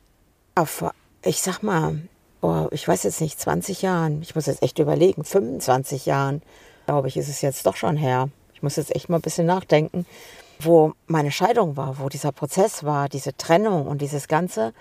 ich 1.23 1.43
sag 1.43 1.63
mal, 1.63 2.01
oh, 2.41 2.69
ich 2.71 2.87
weiß 2.87 3.03
jetzt 3.03 3.21
nicht, 3.21 3.39
20 3.39 3.83
Jahren, 3.83 4.23
ich 4.23 4.35
muss 4.35 4.47
jetzt 4.47 4.63
echt 4.63 4.79
überlegen, 4.79 5.25
25 5.25 6.07
Jahren, 6.07 6.43
glaube 6.87 7.09
ich, 7.09 7.17
ist 7.17 7.29
es 7.29 7.43
jetzt 7.43 7.67
doch 7.67 7.77
schon 7.77 7.97
her. 7.97 8.29
Ich 8.55 8.63
muss 8.63 8.77
jetzt 8.77 8.95
echt 8.95 9.09
mal 9.09 9.19
ein 9.19 9.23
bisschen 9.23 9.47
nachdenken, 9.47 10.07
wo 10.59 10.93
meine 11.07 11.31
Scheidung 11.31 11.77
war, 11.77 11.99
wo 11.99 12.09
dieser 12.09 12.33
Prozess 12.33 12.85
war, 12.85 13.09
diese 13.09 13.37
Trennung 13.37 13.87
und 13.87 14.03
dieses 14.03 14.29
Ganze. 14.29 14.73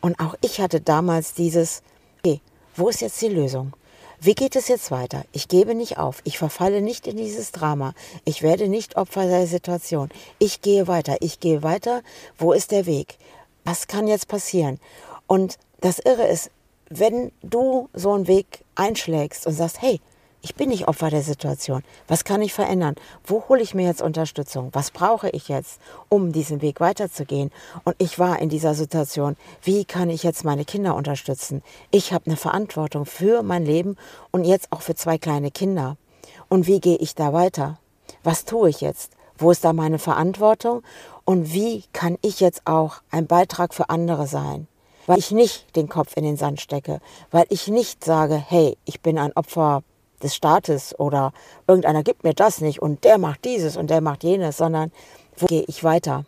Und 0.00 0.18
auch 0.20 0.34
ich 0.40 0.60
hatte 0.60 0.80
damals 0.80 1.34
dieses, 1.34 1.82
okay, 2.18 2.40
wo 2.76 2.88
ist 2.88 3.00
jetzt 3.00 3.20
die 3.20 3.28
Lösung? 3.28 3.72
Wie 4.20 4.34
geht 4.34 4.56
es 4.56 4.66
jetzt 4.66 4.90
weiter? 4.90 5.24
Ich 5.32 5.46
gebe 5.46 5.74
nicht 5.74 5.98
auf. 5.98 6.22
Ich 6.24 6.38
verfalle 6.38 6.82
nicht 6.82 7.06
in 7.06 7.16
dieses 7.16 7.52
Drama. 7.52 7.94
Ich 8.24 8.42
werde 8.42 8.68
nicht 8.68 8.96
Opfer 8.96 9.26
der 9.26 9.46
Situation. 9.46 10.08
Ich 10.40 10.60
gehe 10.60 10.88
weiter. 10.88 11.18
Ich 11.20 11.38
gehe 11.38 11.62
weiter. 11.62 12.02
Wo 12.36 12.52
ist 12.52 12.72
der 12.72 12.86
Weg? 12.86 13.16
Was 13.64 13.86
kann 13.86 14.08
jetzt 14.08 14.26
passieren? 14.26 14.80
Und 15.28 15.58
das 15.80 16.00
Irre 16.00 16.26
ist, 16.26 16.50
wenn 16.90 17.30
du 17.42 17.88
so 17.92 18.12
einen 18.12 18.26
Weg 18.26 18.64
einschlägst 18.74 19.46
und 19.46 19.52
sagst, 19.52 19.80
hey, 19.80 20.00
ich 20.40 20.54
bin 20.54 20.68
nicht 20.70 20.88
Opfer 20.88 21.10
der 21.10 21.22
Situation. 21.22 21.82
Was 22.06 22.24
kann 22.24 22.42
ich 22.42 22.54
verändern? 22.54 22.94
Wo 23.24 23.44
hole 23.48 23.60
ich 23.60 23.74
mir 23.74 23.86
jetzt 23.86 24.00
Unterstützung? 24.00 24.70
Was 24.72 24.90
brauche 24.90 25.28
ich 25.30 25.48
jetzt, 25.48 25.80
um 26.08 26.32
diesen 26.32 26.62
Weg 26.62 26.80
weiterzugehen? 26.80 27.50
Und 27.84 27.96
ich 27.98 28.18
war 28.18 28.38
in 28.38 28.48
dieser 28.48 28.74
Situation. 28.74 29.36
Wie 29.62 29.84
kann 29.84 30.10
ich 30.10 30.22
jetzt 30.22 30.44
meine 30.44 30.64
Kinder 30.64 30.94
unterstützen? 30.94 31.62
Ich 31.90 32.12
habe 32.12 32.26
eine 32.26 32.36
Verantwortung 32.36 33.04
für 33.04 33.42
mein 33.42 33.66
Leben 33.66 33.96
und 34.30 34.44
jetzt 34.44 34.72
auch 34.72 34.80
für 34.80 34.94
zwei 34.94 35.18
kleine 35.18 35.50
Kinder. 35.50 35.96
Und 36.48 36.66
wie 36.66 36.80
gehe 36.80 36.96
ich 36.96 37.14
da 37.14 37.32
weiter? 37.32 37.78
Was 38.22 38.44
tue 38.44 38.70
ich 38.70 38.80
jetzt? 38.80 39.12
Wo 39.36 39.50
ist 39.50 39.64
da 39.64 39.72
meine 39.72 39.98
Verantwortung? 39.98 40.82
Und 41.24 41.52
wie 41.52 41.84
kann 41.92 42.16
ich 42.22 42.40
jetzt 42.40 42.66
auch 42.66 43.02
ein 43.10 43.26
Beitrag 43.26 43.74
für 43.74 43.90
andere 43.90 44.26
sein? 44.26 44.68
Weil 45.08 45.18
ich 45.18 45.30
nicht 45.30 45.74
den 45.74 45.88
Kopf 45.88 46.16
in 46.16 46.24
den 46.24 46.36
Sand 46.36 46.60
stecke, 46.60 47.00
weil 47.30 47.46
ich 47.48 47.66
nicht 47.66 48.04
sage, 48.04 48.36
hey, 48.36 48.76
ich 48.84 49.00
bin 49.00 49.18
ein 49.18 49.32
Opfer 49.32 49.82
des 50.22 50.34
Staates 50.34 50.98
oder 50.98 51.32
irgendeiner 51.66 52.02
gibt 52.02 52.24
mir 52.24 52.34
das 52.34 52.60
nicht 52.60 52.82
und 52.82 53.04
der 53.04 53.16
macht 53.16 53.44
dieses 53.46 53.78
und 53.78 53.88
der 53.88 54.02
macht 54.02 54.22
jenes, 54.22 54.58
sondern 54.58 54.92
wo 55.38 55.46
gehe 55.46 55.64
ich 55.66 55.82
weiter? 55.82 56.26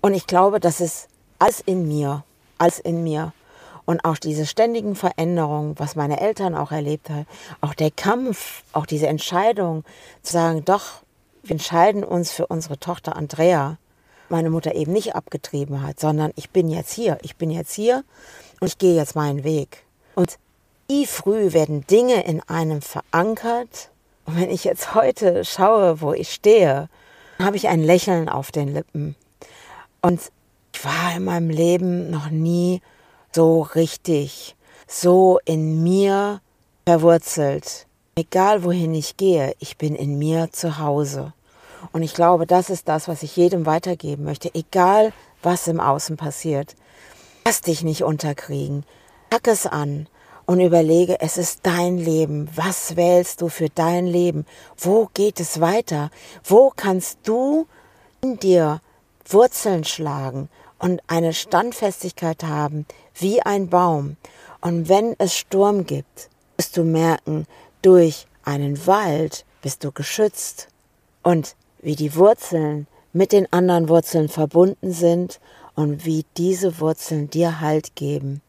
Und 0.00 0.12
ich 0.12 0.26
glaube, 0.26 0.58
das 0.58 0.80
ist 0.80 1.08
alles 1.38 1.60
in 1.60 1.86
mir, 1.86 2.24
alles 2.58 2.80
in 2.80 3.04
mir. 3.04 3.32
Und 3.86 4.04
auch 4.04 4.16
diese 4.16 4.46
ständigen 4.46 4.96
Veränderungen, 4.96 5.78
was 5.78 5.94
meine 5.94 6.20
Eltern 6.20 6.56
auch 6.56 6.72
erlebt 6.72 7.10
haben, 7.10 7.26
auch 7.60 7.74
der 7.74 7.90
Kampf, 7.90 8.64
auch 8.72 8.86
diese 8.86 9.06
Entscheidung 9.06 9.84
zu 10.22 10.32
sagen, 10.32 10.64
doch, 10.64 11.02
wir 11.42 11.52
entscheiden 11.52 12.02
uns 12.02 12.32
für 12.32 12.46
unsere 12.46 12.78
Tochter 12.78 13.14
Andrea 13.14 13.76
meine 14.34 14.50
Mutter 14.50 14.74
eben 14.74 14.92
nicht 14.92 15.14
abgetrieben 15.14 15.86
hat, 15.86 16.00
sondern 16.00 16.32
ich 16.34 16.50
bin 16.50 16.68
jetzt 16.68 16.92
hier, 16.92 17.18
ich 17.22 17.36
bin 17.36 17.50
jetzt 17.50 17.72
hier 17.72 18.02
und 18.58 18.66
ich 18.66 18.78
gehe 18.78 18.96
jetzt 18.96 19.14
meinen 19.14 19.44
Weg. 19.44 19.84
Und 20.16 20.38
wie 20.88 21.06
früh 21.06 21.52
werden 21.52 21.86
Dinge 21.86 22.24
in 22.24 22.40
einem 22.40 22.82
verankert. 22.82 23.90
Und 24.24 24.40
wenn 24.40 24.50
ich 24.50 24.64
jetzt 24.64 24.96
heute 24.96 25.44
schaue, 25.44 26.00
wo 26.00 26.12
ich 26.12 26.32
stehe, 26.32 26.88
habe 27.38 27.56
ich 27.56 27.68
ein 27.68 27.80
Lächeln 27.80 28.28
auf 28.28 28.50
den 28.50 28.74
Lippen. 28.74 29.14
Und 30.02 30.20
ich 30.74 30.84
war 30.84 31.14
in 31.16 31.24
meinem 31.24 31.50
Leben 31.50 32.10
noch 32.10 32.28
nie 32.28 32.82
so 33.30 33.62
richtig, 33.62 34.56
so 34.88 35.38
in 35.44 35.84
mir 35.84 36.40
verwurzelt. 36.88 37.86
Egal 38.16 38.64
wohin 38.64 38.94
ich 38.94 39.16
gehe, 39.16 39.54
ich 39.60 39.78
bin 39.78 39.94
in 39.94 40.18
mir 40.18 40.50
zu 40.50 40.78
Hause. 40.78 41.34
Und 41.92 42.02
ich 42.02 42.14
glaube, 42.14 42.46
das 42.46 42.70
ist 42.70 42.88
das, 42.88 43.08
was 43.08 43.22
ich 43.22 43.36
jedem 43.36 43.66
weitergeben 43.66 44.24
möchte, 44.24 44.54
egal 44.54 45.12
was 45.42 45.68
im 45.68 45.80
Außen 45.80 46.16
passiert. 46.16 46.74
Lass 47.44 47.60
dich 47.60 47.82
nicht 47.82 48.04
unterkriegen. 48.04 48.84
Pack 49.30 49.48
es 49.48 49.66
an 49.66 50.06
und 50.46 50.60
überlege, 50.60 51.20
es 51.20 51.36
ist 51.36 51.60
dein 51.62 51.98
Leben. 51.98 52.48
Was 52.54 52.96
wählst 52.96 53.40
du 53.40 53.48
für 53.48 53.68
dein 53.68 54.06
Leben? 54.06 54.46
Wo 54.78 55.08
geht 55.14 55.40
es 55.40 55.60
weiter? 55.60 56.10
Wo 56.42 56.72
kannst 56.74 57.18
du 57.24 57.66
in 58.20 58.38
dir 58.38 58.80
Wurzeln 59.26 59.84
schlagen 59.84 60.48
und 60.78 61.00
eine 61.06 61.32
Standfestigkeit 61.32 62.44
haben 62.44 62.86
wie 63.14 63.42
ein 63.42 63.68
Baum? 63.68 64.16
Und 64.60 64.88
wenn 64.88 65.14
es 65.18 65.36
Sturm 65.36 65.84
gibt, 65.84 66.30
wirst 66.56 66.76
du 66.76 66.84
merken, 66.84 67.46
durch 67.82 68.26
einen 68.44 68.86
Wald 68.86 69.44
bist 69.62 69.84
du 69.84 69.92
geschützt. 69.92 70.68
Und 71.22 71.56
wie 71.84 71.94
die 71.94 72.16
Wurzeln 72.16 72.86
mit 73.12 73.30
den 73.30 73.50
anderen 73.52 73.88
Wurzeln 73.88 74.28
verbunden 74.28 74.90
sind 74.90 75.38
und 75.74 76.04
wie 76.04 76.24
diese 76.36 76.80
Wurzeln 76.80 77.30
dir 77.30 77.60
Halt 77.60 77.94
geben. 77.94 78.40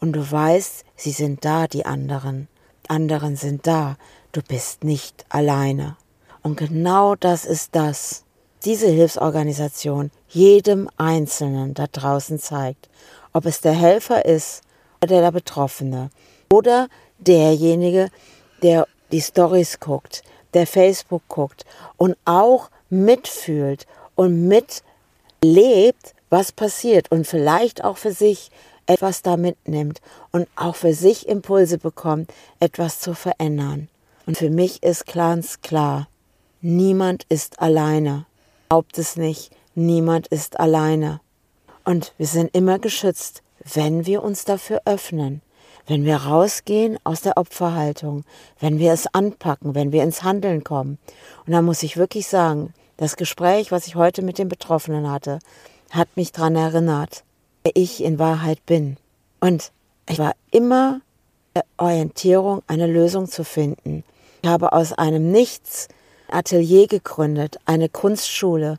Und 0.00 0.12
du 0.12 0.30
weißt, 0.30 0.84
sie 0.96 1.10
sind 1.10 1.44
da, 1.44 1.66
die 1.66 1.84
anderen. 1.84 2.48
Anderen 2.86 3.36
sind 3.36 3.66
da. 3.66 3.96
Du 4.32 4.40
bist 4.42 4.84
nicht 4.84 5.26
alleine. 5.28 5.96
Und 6.42 6.56
genau 6.56 7.16
das 7.16 7.44
ist 7.44 7.74
das. 7.74 8.24
Diese 8.64 8.88
Hilfsorganisation 8.88 10.10
jedem 10.28 10.88
Einzelnen 10.96 11.74
da 11.74 11.86
draußen 11.90 12.38
zeigt. 12.38 12.88
Ob 13.32 13.44
es 13.44 13.60
der 13.60 13.72
Helfer 13.72 14.24
ist 14.24 14.62
oder 15.02 15.20
der 15.20 15.32
Betroffene 15.32 16.10
oder 16.50 16.88
derjenige, 17.18 18.08
der 18.62 18.86
die 19.10 19.20
Stories 19.20 19.80
guckt, 19.80 20.22
der 20.54 20.66
Facebook 20.66 21.22
guckt 21.28 21.64
und 21.96 22.16
auch 22.24 22.70
mitfühlt 22.90 23.86
und 24.14 24.48
mitlebt, 24.48 26.14
was 26.30 26.52
passiert 26.52 27.10
und 27.10 27.26
vielleicht 27.26 27.84
auch 27.84 27.96
für 27.96 28.12
sich 28.12 28.50
etwas 28.86 29.22
da 29.22 29.36
mitnimmt 29.36 30.00
und 30.32 30.48
auch 30.56 30.74
für 30.74 30.94
sich 30.94 31.28
Impulse 31.28 31.78
bekommt, 31.78 32.32
etwas 32.58 33.00
zu 33.00 33.14
verändern. 33.14 33.88
Und 34.26 34.36
für 34.36 34.50
mich 34.50 34.82
ist 34.82 35.06
ganz 35.06 35.60
klar, 35.60 36.08
niemand 36.60 37.24
ist 37.28 37.60
alleine. 37.60 38.26
Glaubt 38.68 38.98
es 38.98 39.16
nicht, 39.16 39.50
niemand 39.74 40.26
ist 40.28 40.58
alleine. 40.58 41.20
Und 41.84 42.12
wir 42.18 42.26
sind 42.26 42.54
immer 42.54 42.78
geschützt, 42.78 43.42
wenn 43.74 44.06
wir 44.06 44.22
uns 44.22 44.44
dafür 44.44 44.82
öffnen, 44.84 45.42
wenn 45.88 46.04
wir 46.04 46.16
rausgehen 46.16 46.98
aus 47.02 47.22
der 47.22 47.36
Opferhaltung, 47.36 48.24
wenn 48.60 48.78
wir 48.78 48.92
es 48.92 49.12
anpacken, 49.12 49.74
wenn 49.74 49.90
wir 49.90 50.04
ins 50.04 50.22
Handeln 50.22 50.62
kommen. 50.62 50.98
Und 51.46 51.52
da 51.54 51.62
muss 51.62 51.82
ich 51.82 51.96
wirklich 51.96 52.28
sagen, 52.28 52.74
das 52.98 53.16
Gespräch, 53.16 53.72
was 53.72 53.86
ich 53.86 53.96
heute 53.96 54.22
mit 54.22 54.38
den 54.38 54.48
Betroffenen 54.48 55.10
hatte, 55.10 55.38
hat 55.90 56.08
mich 56.14 56.30
daran 56.30 56.56
erinnert, 56.56 57.24
wer 57.64 57.72
ich 57.74 58.04
in 58.04 58.18
Wahrheit 58.18 58.64
bin. 58.66 58.98
Und 59.40 59.72
ich 60.08 60.18
war 60.18 60.34
immer 60.50 61.00
der 61.56 61.64
Orientierung, 61.78 62.62
eine 62.66 62.86
Lösung 62.86 63.26
zu 63.26 63.42
finden. 63.42 64.04
Ich 64.42 64.48
habe 64.48 64.72
aus 64.72 64.92
einem 64.92 65.32
Nichts 65.32 65.88
Atelier 66.30 66.86
gegründet, 66.86 67.58
eine 67.64 67.88
Kunstschule, 67.88 68.78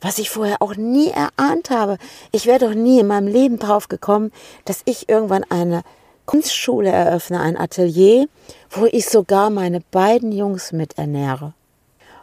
was 0.00 0.18
ich 0.18 0.30
vorher 0.30 0.62
auch 0.62 0.76
nie 0.76 1.08
erahnt 1.10 1.70
habe. 1.70 1.98
Ich 2.30 2.46
wäre 2.46 2.60
doch 2.60 2.74
nie 2.74 3.00
in 3.00 3.08
meinem 3.08 3.26
Leben 3.26 3.58
drauf 3.58 3.88
gekommen, 3.88 4.30
dass 4.64 4.82
ich 4.84 5.08
irgendwann 5.08 5.44
eine 5.50 5.82
Kunstschule 6.26 6.90
eröffne, 6.90 7.40
ein 7.40 7.56
Atelier, 7.56 8.26
wo 8.70 8.86
ich 8.86 9.08
sogar 9.08 9.50
meine 9.50 9.80
beiden 9.90 10.32
Jungs 10.32 10.72
mit 10.72 10.98
ernähre. 10.98 11.52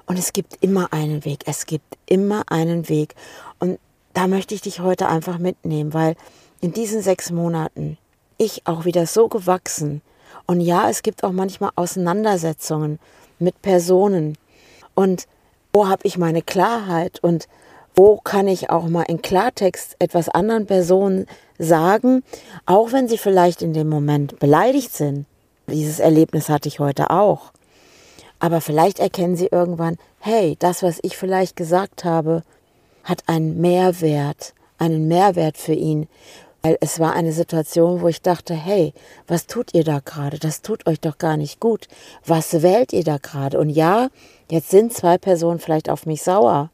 Und 0.05 0.17
es 0.17 0.33
gibt 0.33 0.57
immer 0.61 0.91
einen 0.91 1.23
Weg. 1.23 1.43
Es 1.45 1.65
gibt 1.65 1.97
immer 2.05 2.43
einen 2.47 2.89
Weg. 2.89 3.15
Und 3.59 3.79
da 4.13 4.27
möchte 4.27 4.55
ich 4.55 4.61
dich 4.61 4.79
heute 4.79 5.07
einfach 5.07 5.37
mitnehmen, 5.37 5.93
weil 5.93 6.15
in 6.59 6.73
diesen 6.73 7.01
sechs 7.01 7.31
Monaten 7.31 7.97
ich 8.37 8.65
auch 8.65 8.85
wieder 8.85 9.05
so 9.05 9.27
gewachsen. 9.27 10.01
Und 10.47 10.59
ja, 10.61 10.89
es 10.89 11.03
gibt 11.03 11.23
auch 11.23 11.31
manchmal 11.31 11.71
Auseinandersetzungen 11.75 12.99
mit 13.39 13.61
Personen. 13.61 14.37
Und 14.95 15.27
wo 15.71 15.87
habe 15.87 16.05
ich 16.05 16.17
meine 16.17 16.41
Klarheit 16.41 17.19
und 17.21 17.47
wo 17.95 18.17
kann 18.17 18.47
ich 18.47 18.69
auch 18.69 18.87
mal 18.87 19.03
in 19.03 19.21
Klartext 19.21 19.95
etwas 19.99 20.29
anderen 20.29 20.65
Personen 20.65 21.25
sagen, 21.57 22.23
auch 22.65 22.91
wenn 22.91 23.07
sie 23.07 23.17
vielleicht 23.17 23.61
in 23.61 23.73
dem 23.73 23.89
Moment 23.89 24.39
beleidigt 24.39 24.93
sind. 24.93 25.25
Dieses 25.67 25.99
Erlebnis 25.99 26.49
hatte 26.49 26.67
ich 26.67 26.79
heute 26.79 27.09
auch. 27.09 27.51
Aber 28.39 28.59
vielleicht 28.61 28.99
erkennen 28.99 29.35
sie 29.35 29.47
irgendwann, 29.47 29.97
hey, 30.19 30.55
das, 30.59 30.81
was 30.81 30.99
ich 31.03 31.15
vielleicht 31.15 31.55
gesagt 31.55 32.03
habe, 32.03 32.43
hat 33.03 33.23
einen 33.27 33.61
Mehrwert, 33.61 34.53
einen 34.77 35.07
Mehrwert 35.07 35.57
für 35.57 35.73
ihn. 35.73 36.07
Weil 36.63 36.77
es 36.79 36.99
war 36.99 37.13
eine 37.13 37.33
Situation, 37.33 38.01
wo 38.01 38.07
ich 38.07 38.21
dachte, 38.21 38.53
hey, 38.53 38.93
was 39.27 39.47
tut 39.47 39.73
ihr 39.73 39.83
da 39.83 39.99
gerade? 39.99 40.37
Das 40.37 40.61
tut 40.61 40.85
euch 40.87 40.99
doch 40.99 41.17
gar 41.17 41.37
nicht 41.37 41.59
gut. 41.59 41.87
Was 42.25 42.61
wählt 42.61 42.93
ihr 42.93 43.03
da 43.03 43.17
gerade? 43.17 43.59
Und 43.59 43.69
ja, 43.69 44.09
jetzt 44.49 44.69
sind 44.69 44.93
zwei 44.93 45.17
Personen 45.17 45.59
vielleicht 45.59 45.89
auf 45.89 46.05
mich 46.05 46.21
sauer. 46.21 46.69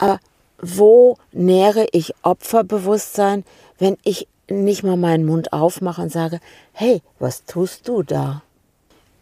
Aber 0.00 0.18
wo 0.60 1.18
nähere 1.30 1.86
ich 1.92 2.14
Opferbewusstsein, 2.22 3.44
wenn 3.78 3.98
ich 4.02 4.26
nicht 4.48 4.82
mal 4.82 4.96
meinen 4.96 5.26
Mund 5.26 5.52
aufmache 5.52 6.02
und 6.02 6.10
sage, 6.10 6.40
hey, 6.72 7.02
was 7.18 7.44
tust 7.44 7.86
du 7.86 8.02
da? 8.02 8.42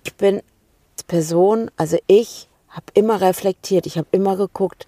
Ich 0.05 0.15
bin 0.15 0.41
Person, 1.09 1.71
also 1.77 1.99
ich 2.07 2.49
habe 2.69 2.87
immer 2.95 3.21
reflektiert, 3.21 3.87
ich 3.87 3.99
habe 3.99 4.09
immer 4.13 4.37
geguckt, 4.37 4.87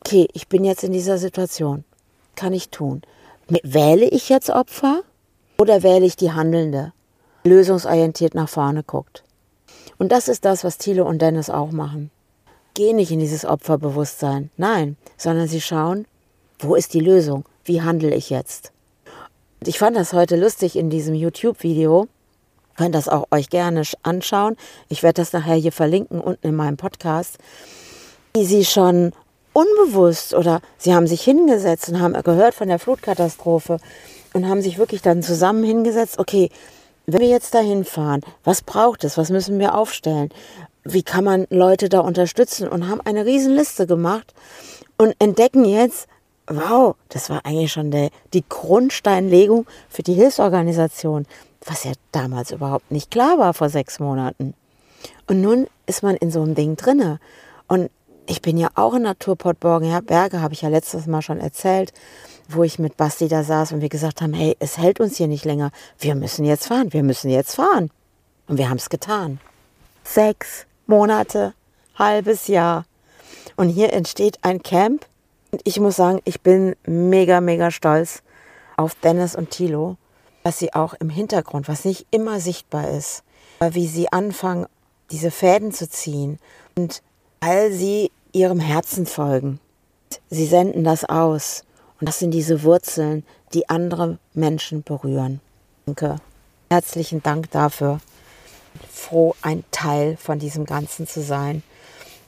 okay, 0.00 0.28
ich 0.32 0.48
bin 0.48 0.64
jetzt 0.64 0.84
in 0.84 0.92
dieser 0.92 1.18
Situation, 1.18 1.84
kann 2.34 2.52
ich 2.52 2.70
tun? 2.70 3.02
Wähle 3.62 4.06
ich 4.06 4.28
jetzt 4.28 4.48
Opfer 4.50 5.02
oder 5.58 5.82
wähle 5.82 6.06
ich 6.06 6.16
die 6.16 6.32
Handelnde, 6.32 6.92
lösungsorientiert 7.44 8.34
nach 8.34 8.48
vorne 8.48 8.82
guckt? 8.84 9.22
Und 9.98 10.12
das 10.12 10.28
ist 10.28 10.44
das, 10.44 10.64
was 10.64 10.78
Thilo 10.78 11.06
und 11.06 11.20
Dennis 11.20 11.50
auch 11.50 11.72
machen. 11.72 12.10
Geh 12.76 12.92
nicht 12.92 13.10
in 13.10 13.20
dieses 13.20 13.46
Opferbewusstsein, 13.46 14.50
nein, 14.58 14.96
sondern 15.16 15.48
sie 15.48 15.62
schauen, 15.62 16.06
wo 16.58 16.74
ist 16.74 16.92
die 16.92 17.00
Lösung? 17.00 17.44
Wie 17.64 17.80
handle 17.80 18.14
ich 18.14 18.28
jetzt? 18.28 18.70
Ich 19.64 19.78
fand 19.78 19.96
das 19.96 20.12
heute 20.12 20.36
lustig 20.36 20.76
in 20.76 20.90
diesem 20.90 21.14
YouTube-Video 21.14 22.06
könnt 22.76 22.94
das 22.94 23.08
auch 23.08 23.28
euch 23.30 23.48
gerne 23.48 23.82
anschauen. 24.02 24.56
Ich 24.90 25.02
werde 25.02 25.22
das 25.22 25.32
nachher 25.32 25.54
hier 25.54 25.72
verlinken 25.72 26.20
unten 26.20 26.48
in 26.48 26.54
meinem 26.54 26.76
Podcast. 26.76 27.38
Wie 28.34 28.44
sie 28.44 28.64
schon 28.64 29.12
unbewusst 29.54 30.34
oder 30.34 30.60
sie 30.76 30.94
haben 30.94 31.06
sich 31.06 31.22
hingesetzt 31.22 31.88
und 31.88 32.00
haben 32.00 32.12
gehört 32.22 32.54
von 32.54 32.68
der 32.68 32.78
Flutkatastrophe 32.78 33.78
und 34.34 34.46
haben 34.46 34.60
sich 34.60 34.76
wirklich 34.76 35.00
dann 35.00 35.22
zusammen 35.22 35.64
hingesetzt, 35.64 36.18
okay, 36.18 36.50
wenn 37.06 37.20
wir 37.20 37.28
jetzt 37.28 37.54
dahin 37.54 37.84
fahren, 37.84 38.20
was 38.44 38.60
braucht 38.60 39.04
es, 39.04 39.16
was 39.16 39.30
müssen 39.30 39.58
wir 39.58 39.74
aufstellen, 39.74 40.28
wie 40.86 41.02
kann 41.02 41.24
man 41.24 41.46
Leute 41.50 41.88
da 41.88 42.00
unterstützen 42.00 42.68
und 42.68 42.88
haben 42.88 43.00
eine 43.02 43.26
Riesenliste 43.26 43.86
gemacht 43.86 44.34
und 44.96 45.14
entdecken 45.18 45.64
jetzt, 45.64 46.08
wow, 46.46 46.94
das 47.08 47.28
war 47.28 47.44
eigentlich 47.44 47.72
schon 47.72 47.90
der, 47.90 48.10
die 48.32 48.44
Grundsteinlegung 48.48 49.66
für 49.88 50.02
die 50.02 50.14
Hilfsorganisation 50.14 51.26
was 51.66 51.84
ja 51.84 51.92
damals 52.12 52.50
überhaupt 52.50 52.90
nicht 52.90 53.10
klar 53.10 53.38
war 53.38 53.52
vor 53.52 53.68
sechs 53.68 53.98
Monaten. 53.98 54.54
Und 55.26 55.40
nun 55.40 55.66
ist 55.86 56.02
man 56.02 56.16
in 56.16 56.30
so 56.30 56.42
einem 56.42 56.54
Ding 56.54 56.76
drinne. 56.76 57.18
Und 57.68 57.90
ich 58.26 58.42
bin 58.42 58.56
ja 58.56 58.68
auch 58.74 58.94
in 58.94 59.02
Naturport 59.02 59.60
Berge, 59.60 60.40
habe 60.40 60.54
ich 60.54 60.62
ja 60.62 60.68
letztes 60.68 61.06
Mal 61.06 61.22
schon 61.22 61.38
erzählt, 61.38 61.92
wo 62.48 62.62
ich 62.62 62.78
mit 62.78 62.96
Basti 62.96 63.28
da 63.28 63.42
saß 63.42 63.72
und 63.72 63.80
wir 63.80 63.88
gesagt 63.88 64.20
haben, 64.20 64.32
hey, 64.32 64.56
es 64.60 64.78
hält 64.78 65.00
uns 65.00 65.16
hier 65.16 65.28
nicht 65.28 65.44
länger. 65.44 65.70
Wir 65.98 66.14
müssen 66.14 66.44
jetzt 66.44 66.66
fahren, 66.66 66.92
wir 66.92 67.02
müssen 67.02 67.28
jetzt 67.28 67.56
fahren. 67.56 67.90
Und 68.46 68.58
wir 68.58 68.68
haben 68.68 68.76
es 68.76 68.88
getan. 68.88 69.40
Sechs 70.04 70.66
Monate, 70.86 71.54
halbes 71.96 72.48
Jahr. 72.48 72.84
Und 73.56 73.68
hier 73.68 73.92
entsteht 73.92 74.38
ein 74.42 74.62
Camp. 74.62 75.06
Und 75.50 75.62
ich 75.64 75.80
muss 75.80 75.96
sagen, 75.96 76.20
ich 76.24 76.40
bin 76.40 76.76
mega, 76.86 77.40
mega 77.40 77.70
stolz 77.70 78.22
auf 78.76 78.94
Dennis 78.96 79.34
und 79.34 79.50
Thilo, 79.50 79.96
was 80.42 80.58
sie 80.58 80.74
auch 80.74 80.94
im 80.94 81.08
Hintergrund, 81.08 81.68
was 81.68 81.84
nicht 81.84 82.06
immer 82.10 82.40
sichtbar 82.40 82.90
ist, 82.90 83.22
wie 83.60 83.86
sie 83.86 84.12
anfangen, 84.12 84.66
diese 85.10 85.30
Fäden 85.30 85.72
zu 85.72 85.88
ziehen 85.88 86.38
und 86.76 87.02
all 87.40 87.72
sie 87.72 88.10
ihrem 88.32 88.60
Herzen 88.60 89.06
folgen. 89.06 89.60
Sie 90.28 90.46
senden 90.46 90.84
das 90.84 91.04
aus 91.04 91.64
und 92.00 92.08
das 92.08 92.18
sind 92.18 92.32
diese 92.32 92.62
Wurzeln, 92.62 93.24
die 93.54 93.68
andere 93.68 94.18
Menschen 94.34 94.82
berühren. 94.82 95.40
Danke. 95.86 96.16
Herzlichen 96.70 97.22
Dank 97.22 97.50
dafür. 97.52 98.00
Froh, 98.90 99.34
ein 99.42 99.64
Teil 99.70 100.16
von 100.16 100.38
diesem 100.38 100.64
Ganzen 100.64 101.06
zu 101.06 101.22
sein 101.22 101.62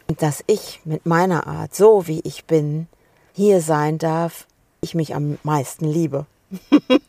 und 0.09 0.23
dass 0.23 0.43
ich 0.47 0.81
mit 0.85 1.07
meiner 1.07 1.47
Art, 1.47 1.75
so 1.75 2.07
wie 2.07 2.21
ich 2.21 2.45
bin, 2.45 2.89
hier 3.35 3.61
sein 3.61 3.99
darf, 3.99 4.47
ich 4.81 4.95
mich 4.95 5.15
am 5.15 5.39
meisten 5.43 5.85
liebe. 5.85 6.27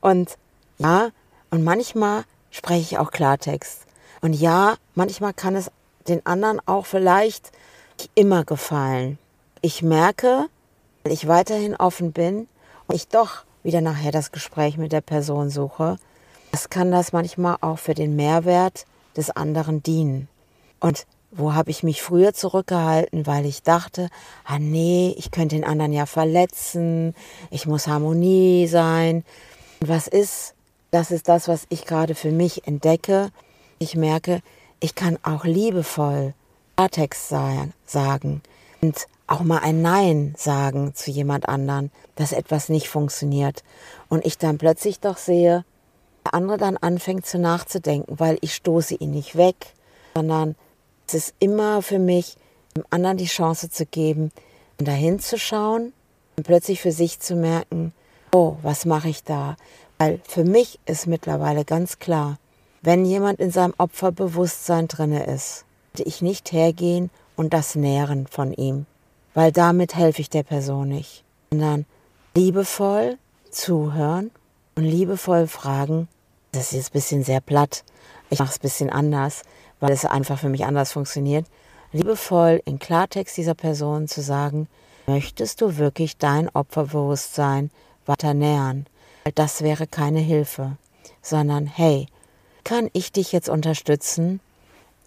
Und 0.00 0.38
ja, 0.78 1.10
und 1.50 1.64
manchmal 1.64 2.24
spreche 2.50 2.80
ich 2.80 2.98
auch 2.98 3.10
Klartext. 3.10 3.86
Und 4.20 4.34
ja, 4.34 4.76
manchmal 4.94 5.34
kann 5.34 5.56
es 5.56 5.70
den 6.08 6.24
anderen 6.24 6.60
auch 6.66 6.86
vielleicht 6.86 7.52
immer 8.14 8.44
gefallen. 8.44 9.18
Ich 9.60 9.82
merke, 9.82 10.46
weil 11.02 11.12
ich 11.12 11.28
weiterhin 11.28 11.76
offen 11.76 12.12
bin 12.12 12.48
und 12.86 12.94
ich 12.94 13.08
doch 13.08 13.44
wieder 13.62 13.80
nachher 13.80 14.12
das 14.12 14.32
Gespräch 14.32 14.78
mit 14.78 14.92
der 14.92 15.02
Person 15.02 15.50
suche, 15.50 15.98
das 16.52 16.70
kann 16.70 16.90
das 16.90 17.12
manchmal 17.12 17.56
auch 17.60 17.78
für 17.78 17.94
den 17.94 18.16
Mehrwert 18.16 18.84
des 19.16 19.30
anderen 19.30 19.82
dienen. 19.82 20.28
Und 20.80 21.06
wo 21.30 21.54
habe 21.54 21.70
ich 21.70 21.82
mich 21.82 22.02
früher 22.02 22.34
zurückgehalten, 22.34 23.26
weil 23.26 23.46
ich 23.46 23.62
dachte, 23.62 24.08
ah 24.44 24.58
nee, 24.58 25.14
ich 25.16 25.30
könnte 25.30 25.54
den 25.54 25.64
anderen 25.64 25.92
ja 25.92 26.06
verletzen, 26.06 27.14
ich 27.50 27.66
muss 27.66 27.86
Harmonie 27.86 28.66
sein. 28.66 29.24
Und 29.80 29.88
was 29.88 30.08
ist, 30.08 30.54
das 30.90 31.10
ist 31.10 31.28
das, 31.28 31.46
was 31.46 31.66
ich 31.68 31.86
gerade 31.86 32.14
für 32.14 32.32
mich 32.32 32.66
entdecke. 32.66 33.30
Ich 33.78 33.94
merke, 33.94 34.40
ich 34.80 34.94
kann 34.94 35.18
auch 35.22 35.44
liebevoll 35.44 36.34
Klartext 36.76 37.28
sagen 37.28 38.40
und 38.80 39.06
auch 39.26 39.42
mal 39.42 39.58
ein 39.58 39.82
Nein 39.82 40.34
sagen 40.38 40.94
zu 40.94 41.10
jemand 41.10 41.46
anderen, 41.46 41.92
dass 42.16 42.32
etwas 42.32 42.70
nicht 42.70 42.88
funktioniert. 42.88 43.62
Und 44.08 44.24
ich 44.24 44.38
dann 44.38 44.56
plötzlich 44.56 44.98
doch 44.98 45.18
sehe, 45.18 45.64
der 46.24 46.34
andere 46.34 46.58
dann 46.58 46.76
anfängt 46.76 47.26
zu 47.26 47.38
nachzudenken, 47.38 48.18
weil 48.18 48.38
ich 48.40 48.54
stoße 48.54 48.94
ihn 48.94 49.12
nicht 49.12 49.36
weg, 49.36 49.74
sondern 50.14 50.54
es 51.06 51.14
ist 51.14 51.34
immer 51.38 51.82
für 51.82 51.98
mich, 51.98 52.36
dem 52.76 52.84
anderen 52.90 53.16
die 53.16 53.26
Chance 53.26 53.70
zu 53.70 53.86
geben, 53.86 54.30
dahin 54.78 55.18
zu 55.18 55.38
schauen 55.38 55.92
und 56.36 56.46
plötzlich 56.46 56.80
für 56.80 56.92
sich 56.92 57.20
zu 57.20 57.34
merken, 57.34 57.92
oh, 58.32 58.56
was 58.62 58.84
mache 58.84 59.08
ich 59.08 59.24
da? 59.24 59.56
Weil 59.98 60.20
für 60.26 60.44
mich 60.44 60.78
ist 60.86 61.06
mittlerweile 61.06 61.64
ganz 61.64 61.98
klar, 61.98 62.38
wenn 62.82 63.04
jemand 63.04 63.40
in 63.40 63.50
seinem 63.50 63.74
Opferbewusstsein 63.76 64.88
drinne 64.88 65.24
ist, 65.26 65.64
würde 65.92 66.08
ich 66.08 66.22
nicht 66.22 66.52
hergehen 66.52 67.10
und 67.36 67.52
das 67.52 67.74
nähren 67.74 68.26
von 68.26 68.52
ihm, 68.52 68.86
weil 69.34 69.52
damit 69.52 69.96
helfe 69.96 70.22
ich 70.22 70.30
der 70.30 70.44
Person 70.44 70.88
nicht, 70.88 71.24
sondern 71.50 71.84
liebevoll 72.34 73.18
zuhören 73.50 74.30
und 74.74 74.84
liebevoll 74.84 75.46
fragen. 75.46 76.08
Das 76.52 76.64
ist 76.64 76.72
jetzt 76.72 76.90
ein 76.90 76.92
bisschen 76.92 77.24
sehr 77.24 77.40
platt. 77.40 77.84
Ich 78.30 78.38
mache 78.38 78.50
es 78.50 78.58
ein 78.58 78.62
bisschen 78.62 78.90
anders, 78.90 79.42
weil 79.80 79.92
es 79.92 80.04
einfach 80.04 80.38
für 80.38 80.48
mich 80.48 80.64
anders 80.64 80.92
funktioniert. 80.92 81.46
Liebevoll 81.92 82.62
in 82.64 82.78
Klartext 82.78 83.36
dieser 83.36 83.54
Person 83.54 84.06
zu 84.06 84.20
sagen, 84.20 84.68
möchtest 85.06 85.60
du 85.60 85.76
wirklich 85.76 86.16
dein 86.16 86.48
Opferbewusstsein 86.48 87.70
weiter 88.06 88.34
nähern? 88.34 88.86
Das 89.34 89.62
wäre 89.62 89.86
keine 89.86 90.20
Hilfe, 90.20 90.76
sondern 91.22 91.66
hey, 91.66 92.06
kann 92.64 92.88
ich 92.92 93.12
dich 93.12 93.32
jetzt 93.32 93.48
unterstützen, 93.48 94.40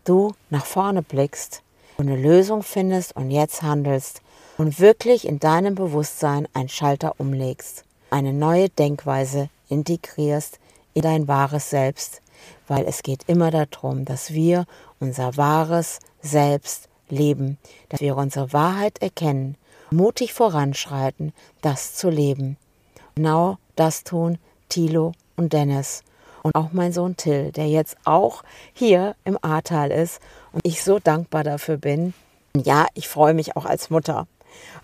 du 0.04 0.34
nach 0.50 0.66
vorne 0.66 1.02
blickst 1.02 1.62
und 1.98 2.10
eine 2.10 2.22
Lösung 2.22 2.64
findest 2.64 3.16
und 3.16 3.32
jetzt 3.32 3.62
handelst 3.62 4.22
und 4.58 4.80
wirklich 4.80 5.28
in 5.28 5.40
deinem 5.40 5.76
Bewusstsein 5.76 6.48
einen 6.54 6.70
Schalter 6.70 7.16
umlegst, 7.20 7.86
eine 8.14 8.32
neue 8.32 8.70
Denkweise 8.70 9.50
integrierst 9.70 10.60
in 10.94 11.02
dein 11.02 11.28
wahres 11.28 11.72
Selbst, 11.72 12.22
weil 12.68 12.86
es 12.86 13.02
geht 13.02 13.24
immer 13.28 13.50
darum, 13.50 14.06
dass 14.06 14.34
wir 14.34 14.66
unser 15.00 15.36
wahres 15.36 16.00
Selbst 16.22 16.90
leben, 17.10 17.58
dass 17.90 18.02
wir 18.02 18.16
unsere 18.16 18.54
Wahrheit 18.54 19.02
erkennen, 19.02 19.58
mutig 19.90 20.34
voranschreiten, 20.34 21.34
das 21.62 21.96
zu 21.96 22.10
leben. 22.10 22.58
Genau 23.16 23.58
das 23.76 24.04
tun 24.04 24.38
Thilo 24.70 25.14
und 25.36 25.54
Dennis 25.54 26.04
und 26.44 26.54
auch 26.56 26.72
mein 26.72 26.94
Sohn 26.94 27.18
Till, 27.18 27.52
der 27.52 27.68
jetzt 27.68 27.98
auch 28.06 28.44
hier 28.74 29.16
im 29.26 29.40
Ahrtal 29.42 29.90
ist 29.90 30.22
und 30.52 30.62
ich 30.66 30.84
so 30.84 31.00
dankbar 31.00 31.44
dafür 31.44 31.78
bin. 31.78 32.14
Ja, 32.56 32.86
ich 32.94 33.08
freue 33.08 33.34
mich 33.34 33.58
auch 33.58 33.66
als 33.66 33.90
Mutter, 33.90 34.28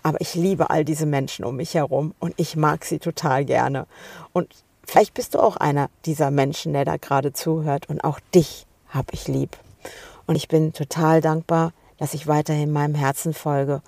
aber 0.02 0.20
ich 0.20 0.34
liebe 0.34 0.70
all 0.70 0.84
diese 0.84 1.06
Menschen 1.06 1.44
um 1.44 1.56
mich 1.56 1.74
herum 1.74 2.14
und 2.18 2.34
ich 2.36 2.56
mag 2.56 2.84
sie 2.84 2.98
total 2.98 3.44
gerne. 3.44 3.86
Und 4.32 4.48
vielleicht 4.86 5.14
bist 5.14 5.34
du 5.34 5.38
auch 5.38 5.56
einer 5.56 5.90
dieser 6.04 6.30
Menschen, 6.30 6.72
der 6.72 6.84
da 6.84 6.96
gerade 6.96 7.32
zuhört 7.32 7.88
und 7.88 8.02
auch 8.04 8.20
dich 8.34 8.66
habe 8.88 9.08
ich 9.12 9.28
lieb. 9.28 9.56
Und 10.26 10.36
ich 10.36 10.48
bin 10.48 10.72
total 10.72 11.20
dankbar, 11.20 11.72
dass 11.98 12.14
ich 12.14 12.26
weiterhin 12.26 12.72
meinem 12.72 12.94
Herzen 12.94 13.34
folge 13.34 13.82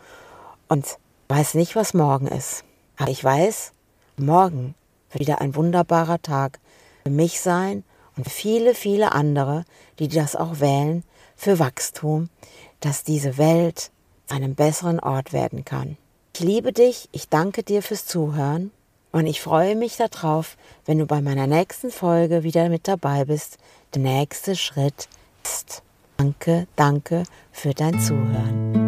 und 0.69 0.99
weiß 1.29 1.55
nicht, 1.55 1.77
was 1.77 1.95
morgen 1.95 2.27
ist. 2.27 2.65
Aber 2.97 3.11
ich 3.11 3.23
weiß, 3.23 3.73
morgen 4.17 4.75
wird 5.11 5.21
wieder 5.21 5.41
ein 5.41 5.55
wunderbarer 5.55 6.21
Tag 6.21 6.61
für 7.05 7.11
mich 7.11 7.41
sein 7.41 7.85
und 8.17 8.29
viele, 8.29 8.75
viele 8.75 9.13
andere, 9.13 9.65
die 9.99 10.09
das 10.09 10.37
auch 10.37 10.61
wählen, 10.61 11.05
für 11.37 11.59
Wachstum, 11.59 12.29
dass 12.81 13.05
diese 13.05 13.39
Welt 13.39 13.91
einem 14.29 14.55
besseren 14.55 15.01
Ort 15.01 15.33
werden 15.33 15.65
kann. 15.65 15.97
Ich 16.35 16.41
liebe 16.41 16.73
dich, 16.73 17.09
ich 17.13 17.29
danke 17.29 17.63
dir 17.63 17.83
fürs 17.83 18.07
Zuhören 18.07 18.71
und 19.13 19.27
ich 19.27 19.41
freue 19.43 19.77
mich 19.77 19.97
darauf, 19.97 20.57
wenn 20.87 20.99
du 20.99 21.07
bei 21.07 21.21
meiner 21.21 21.47
nächsten 21.47 21.91
Folge 21.91 22.43
wieder 22.43 22.69
mit 22.69 22.89
dabei 22.89 23.27
bist. 23.27 23.59
Der 23.95 24.03
nächste 24.03 24.57
Schritt 24.57 25.09
ist. 25.45 25.83
Danke, 26.17 26.67
danke 26.77 27.25
für 27.53 27.75
dein 27.75 28.01
Zuhören. 28.01 28.82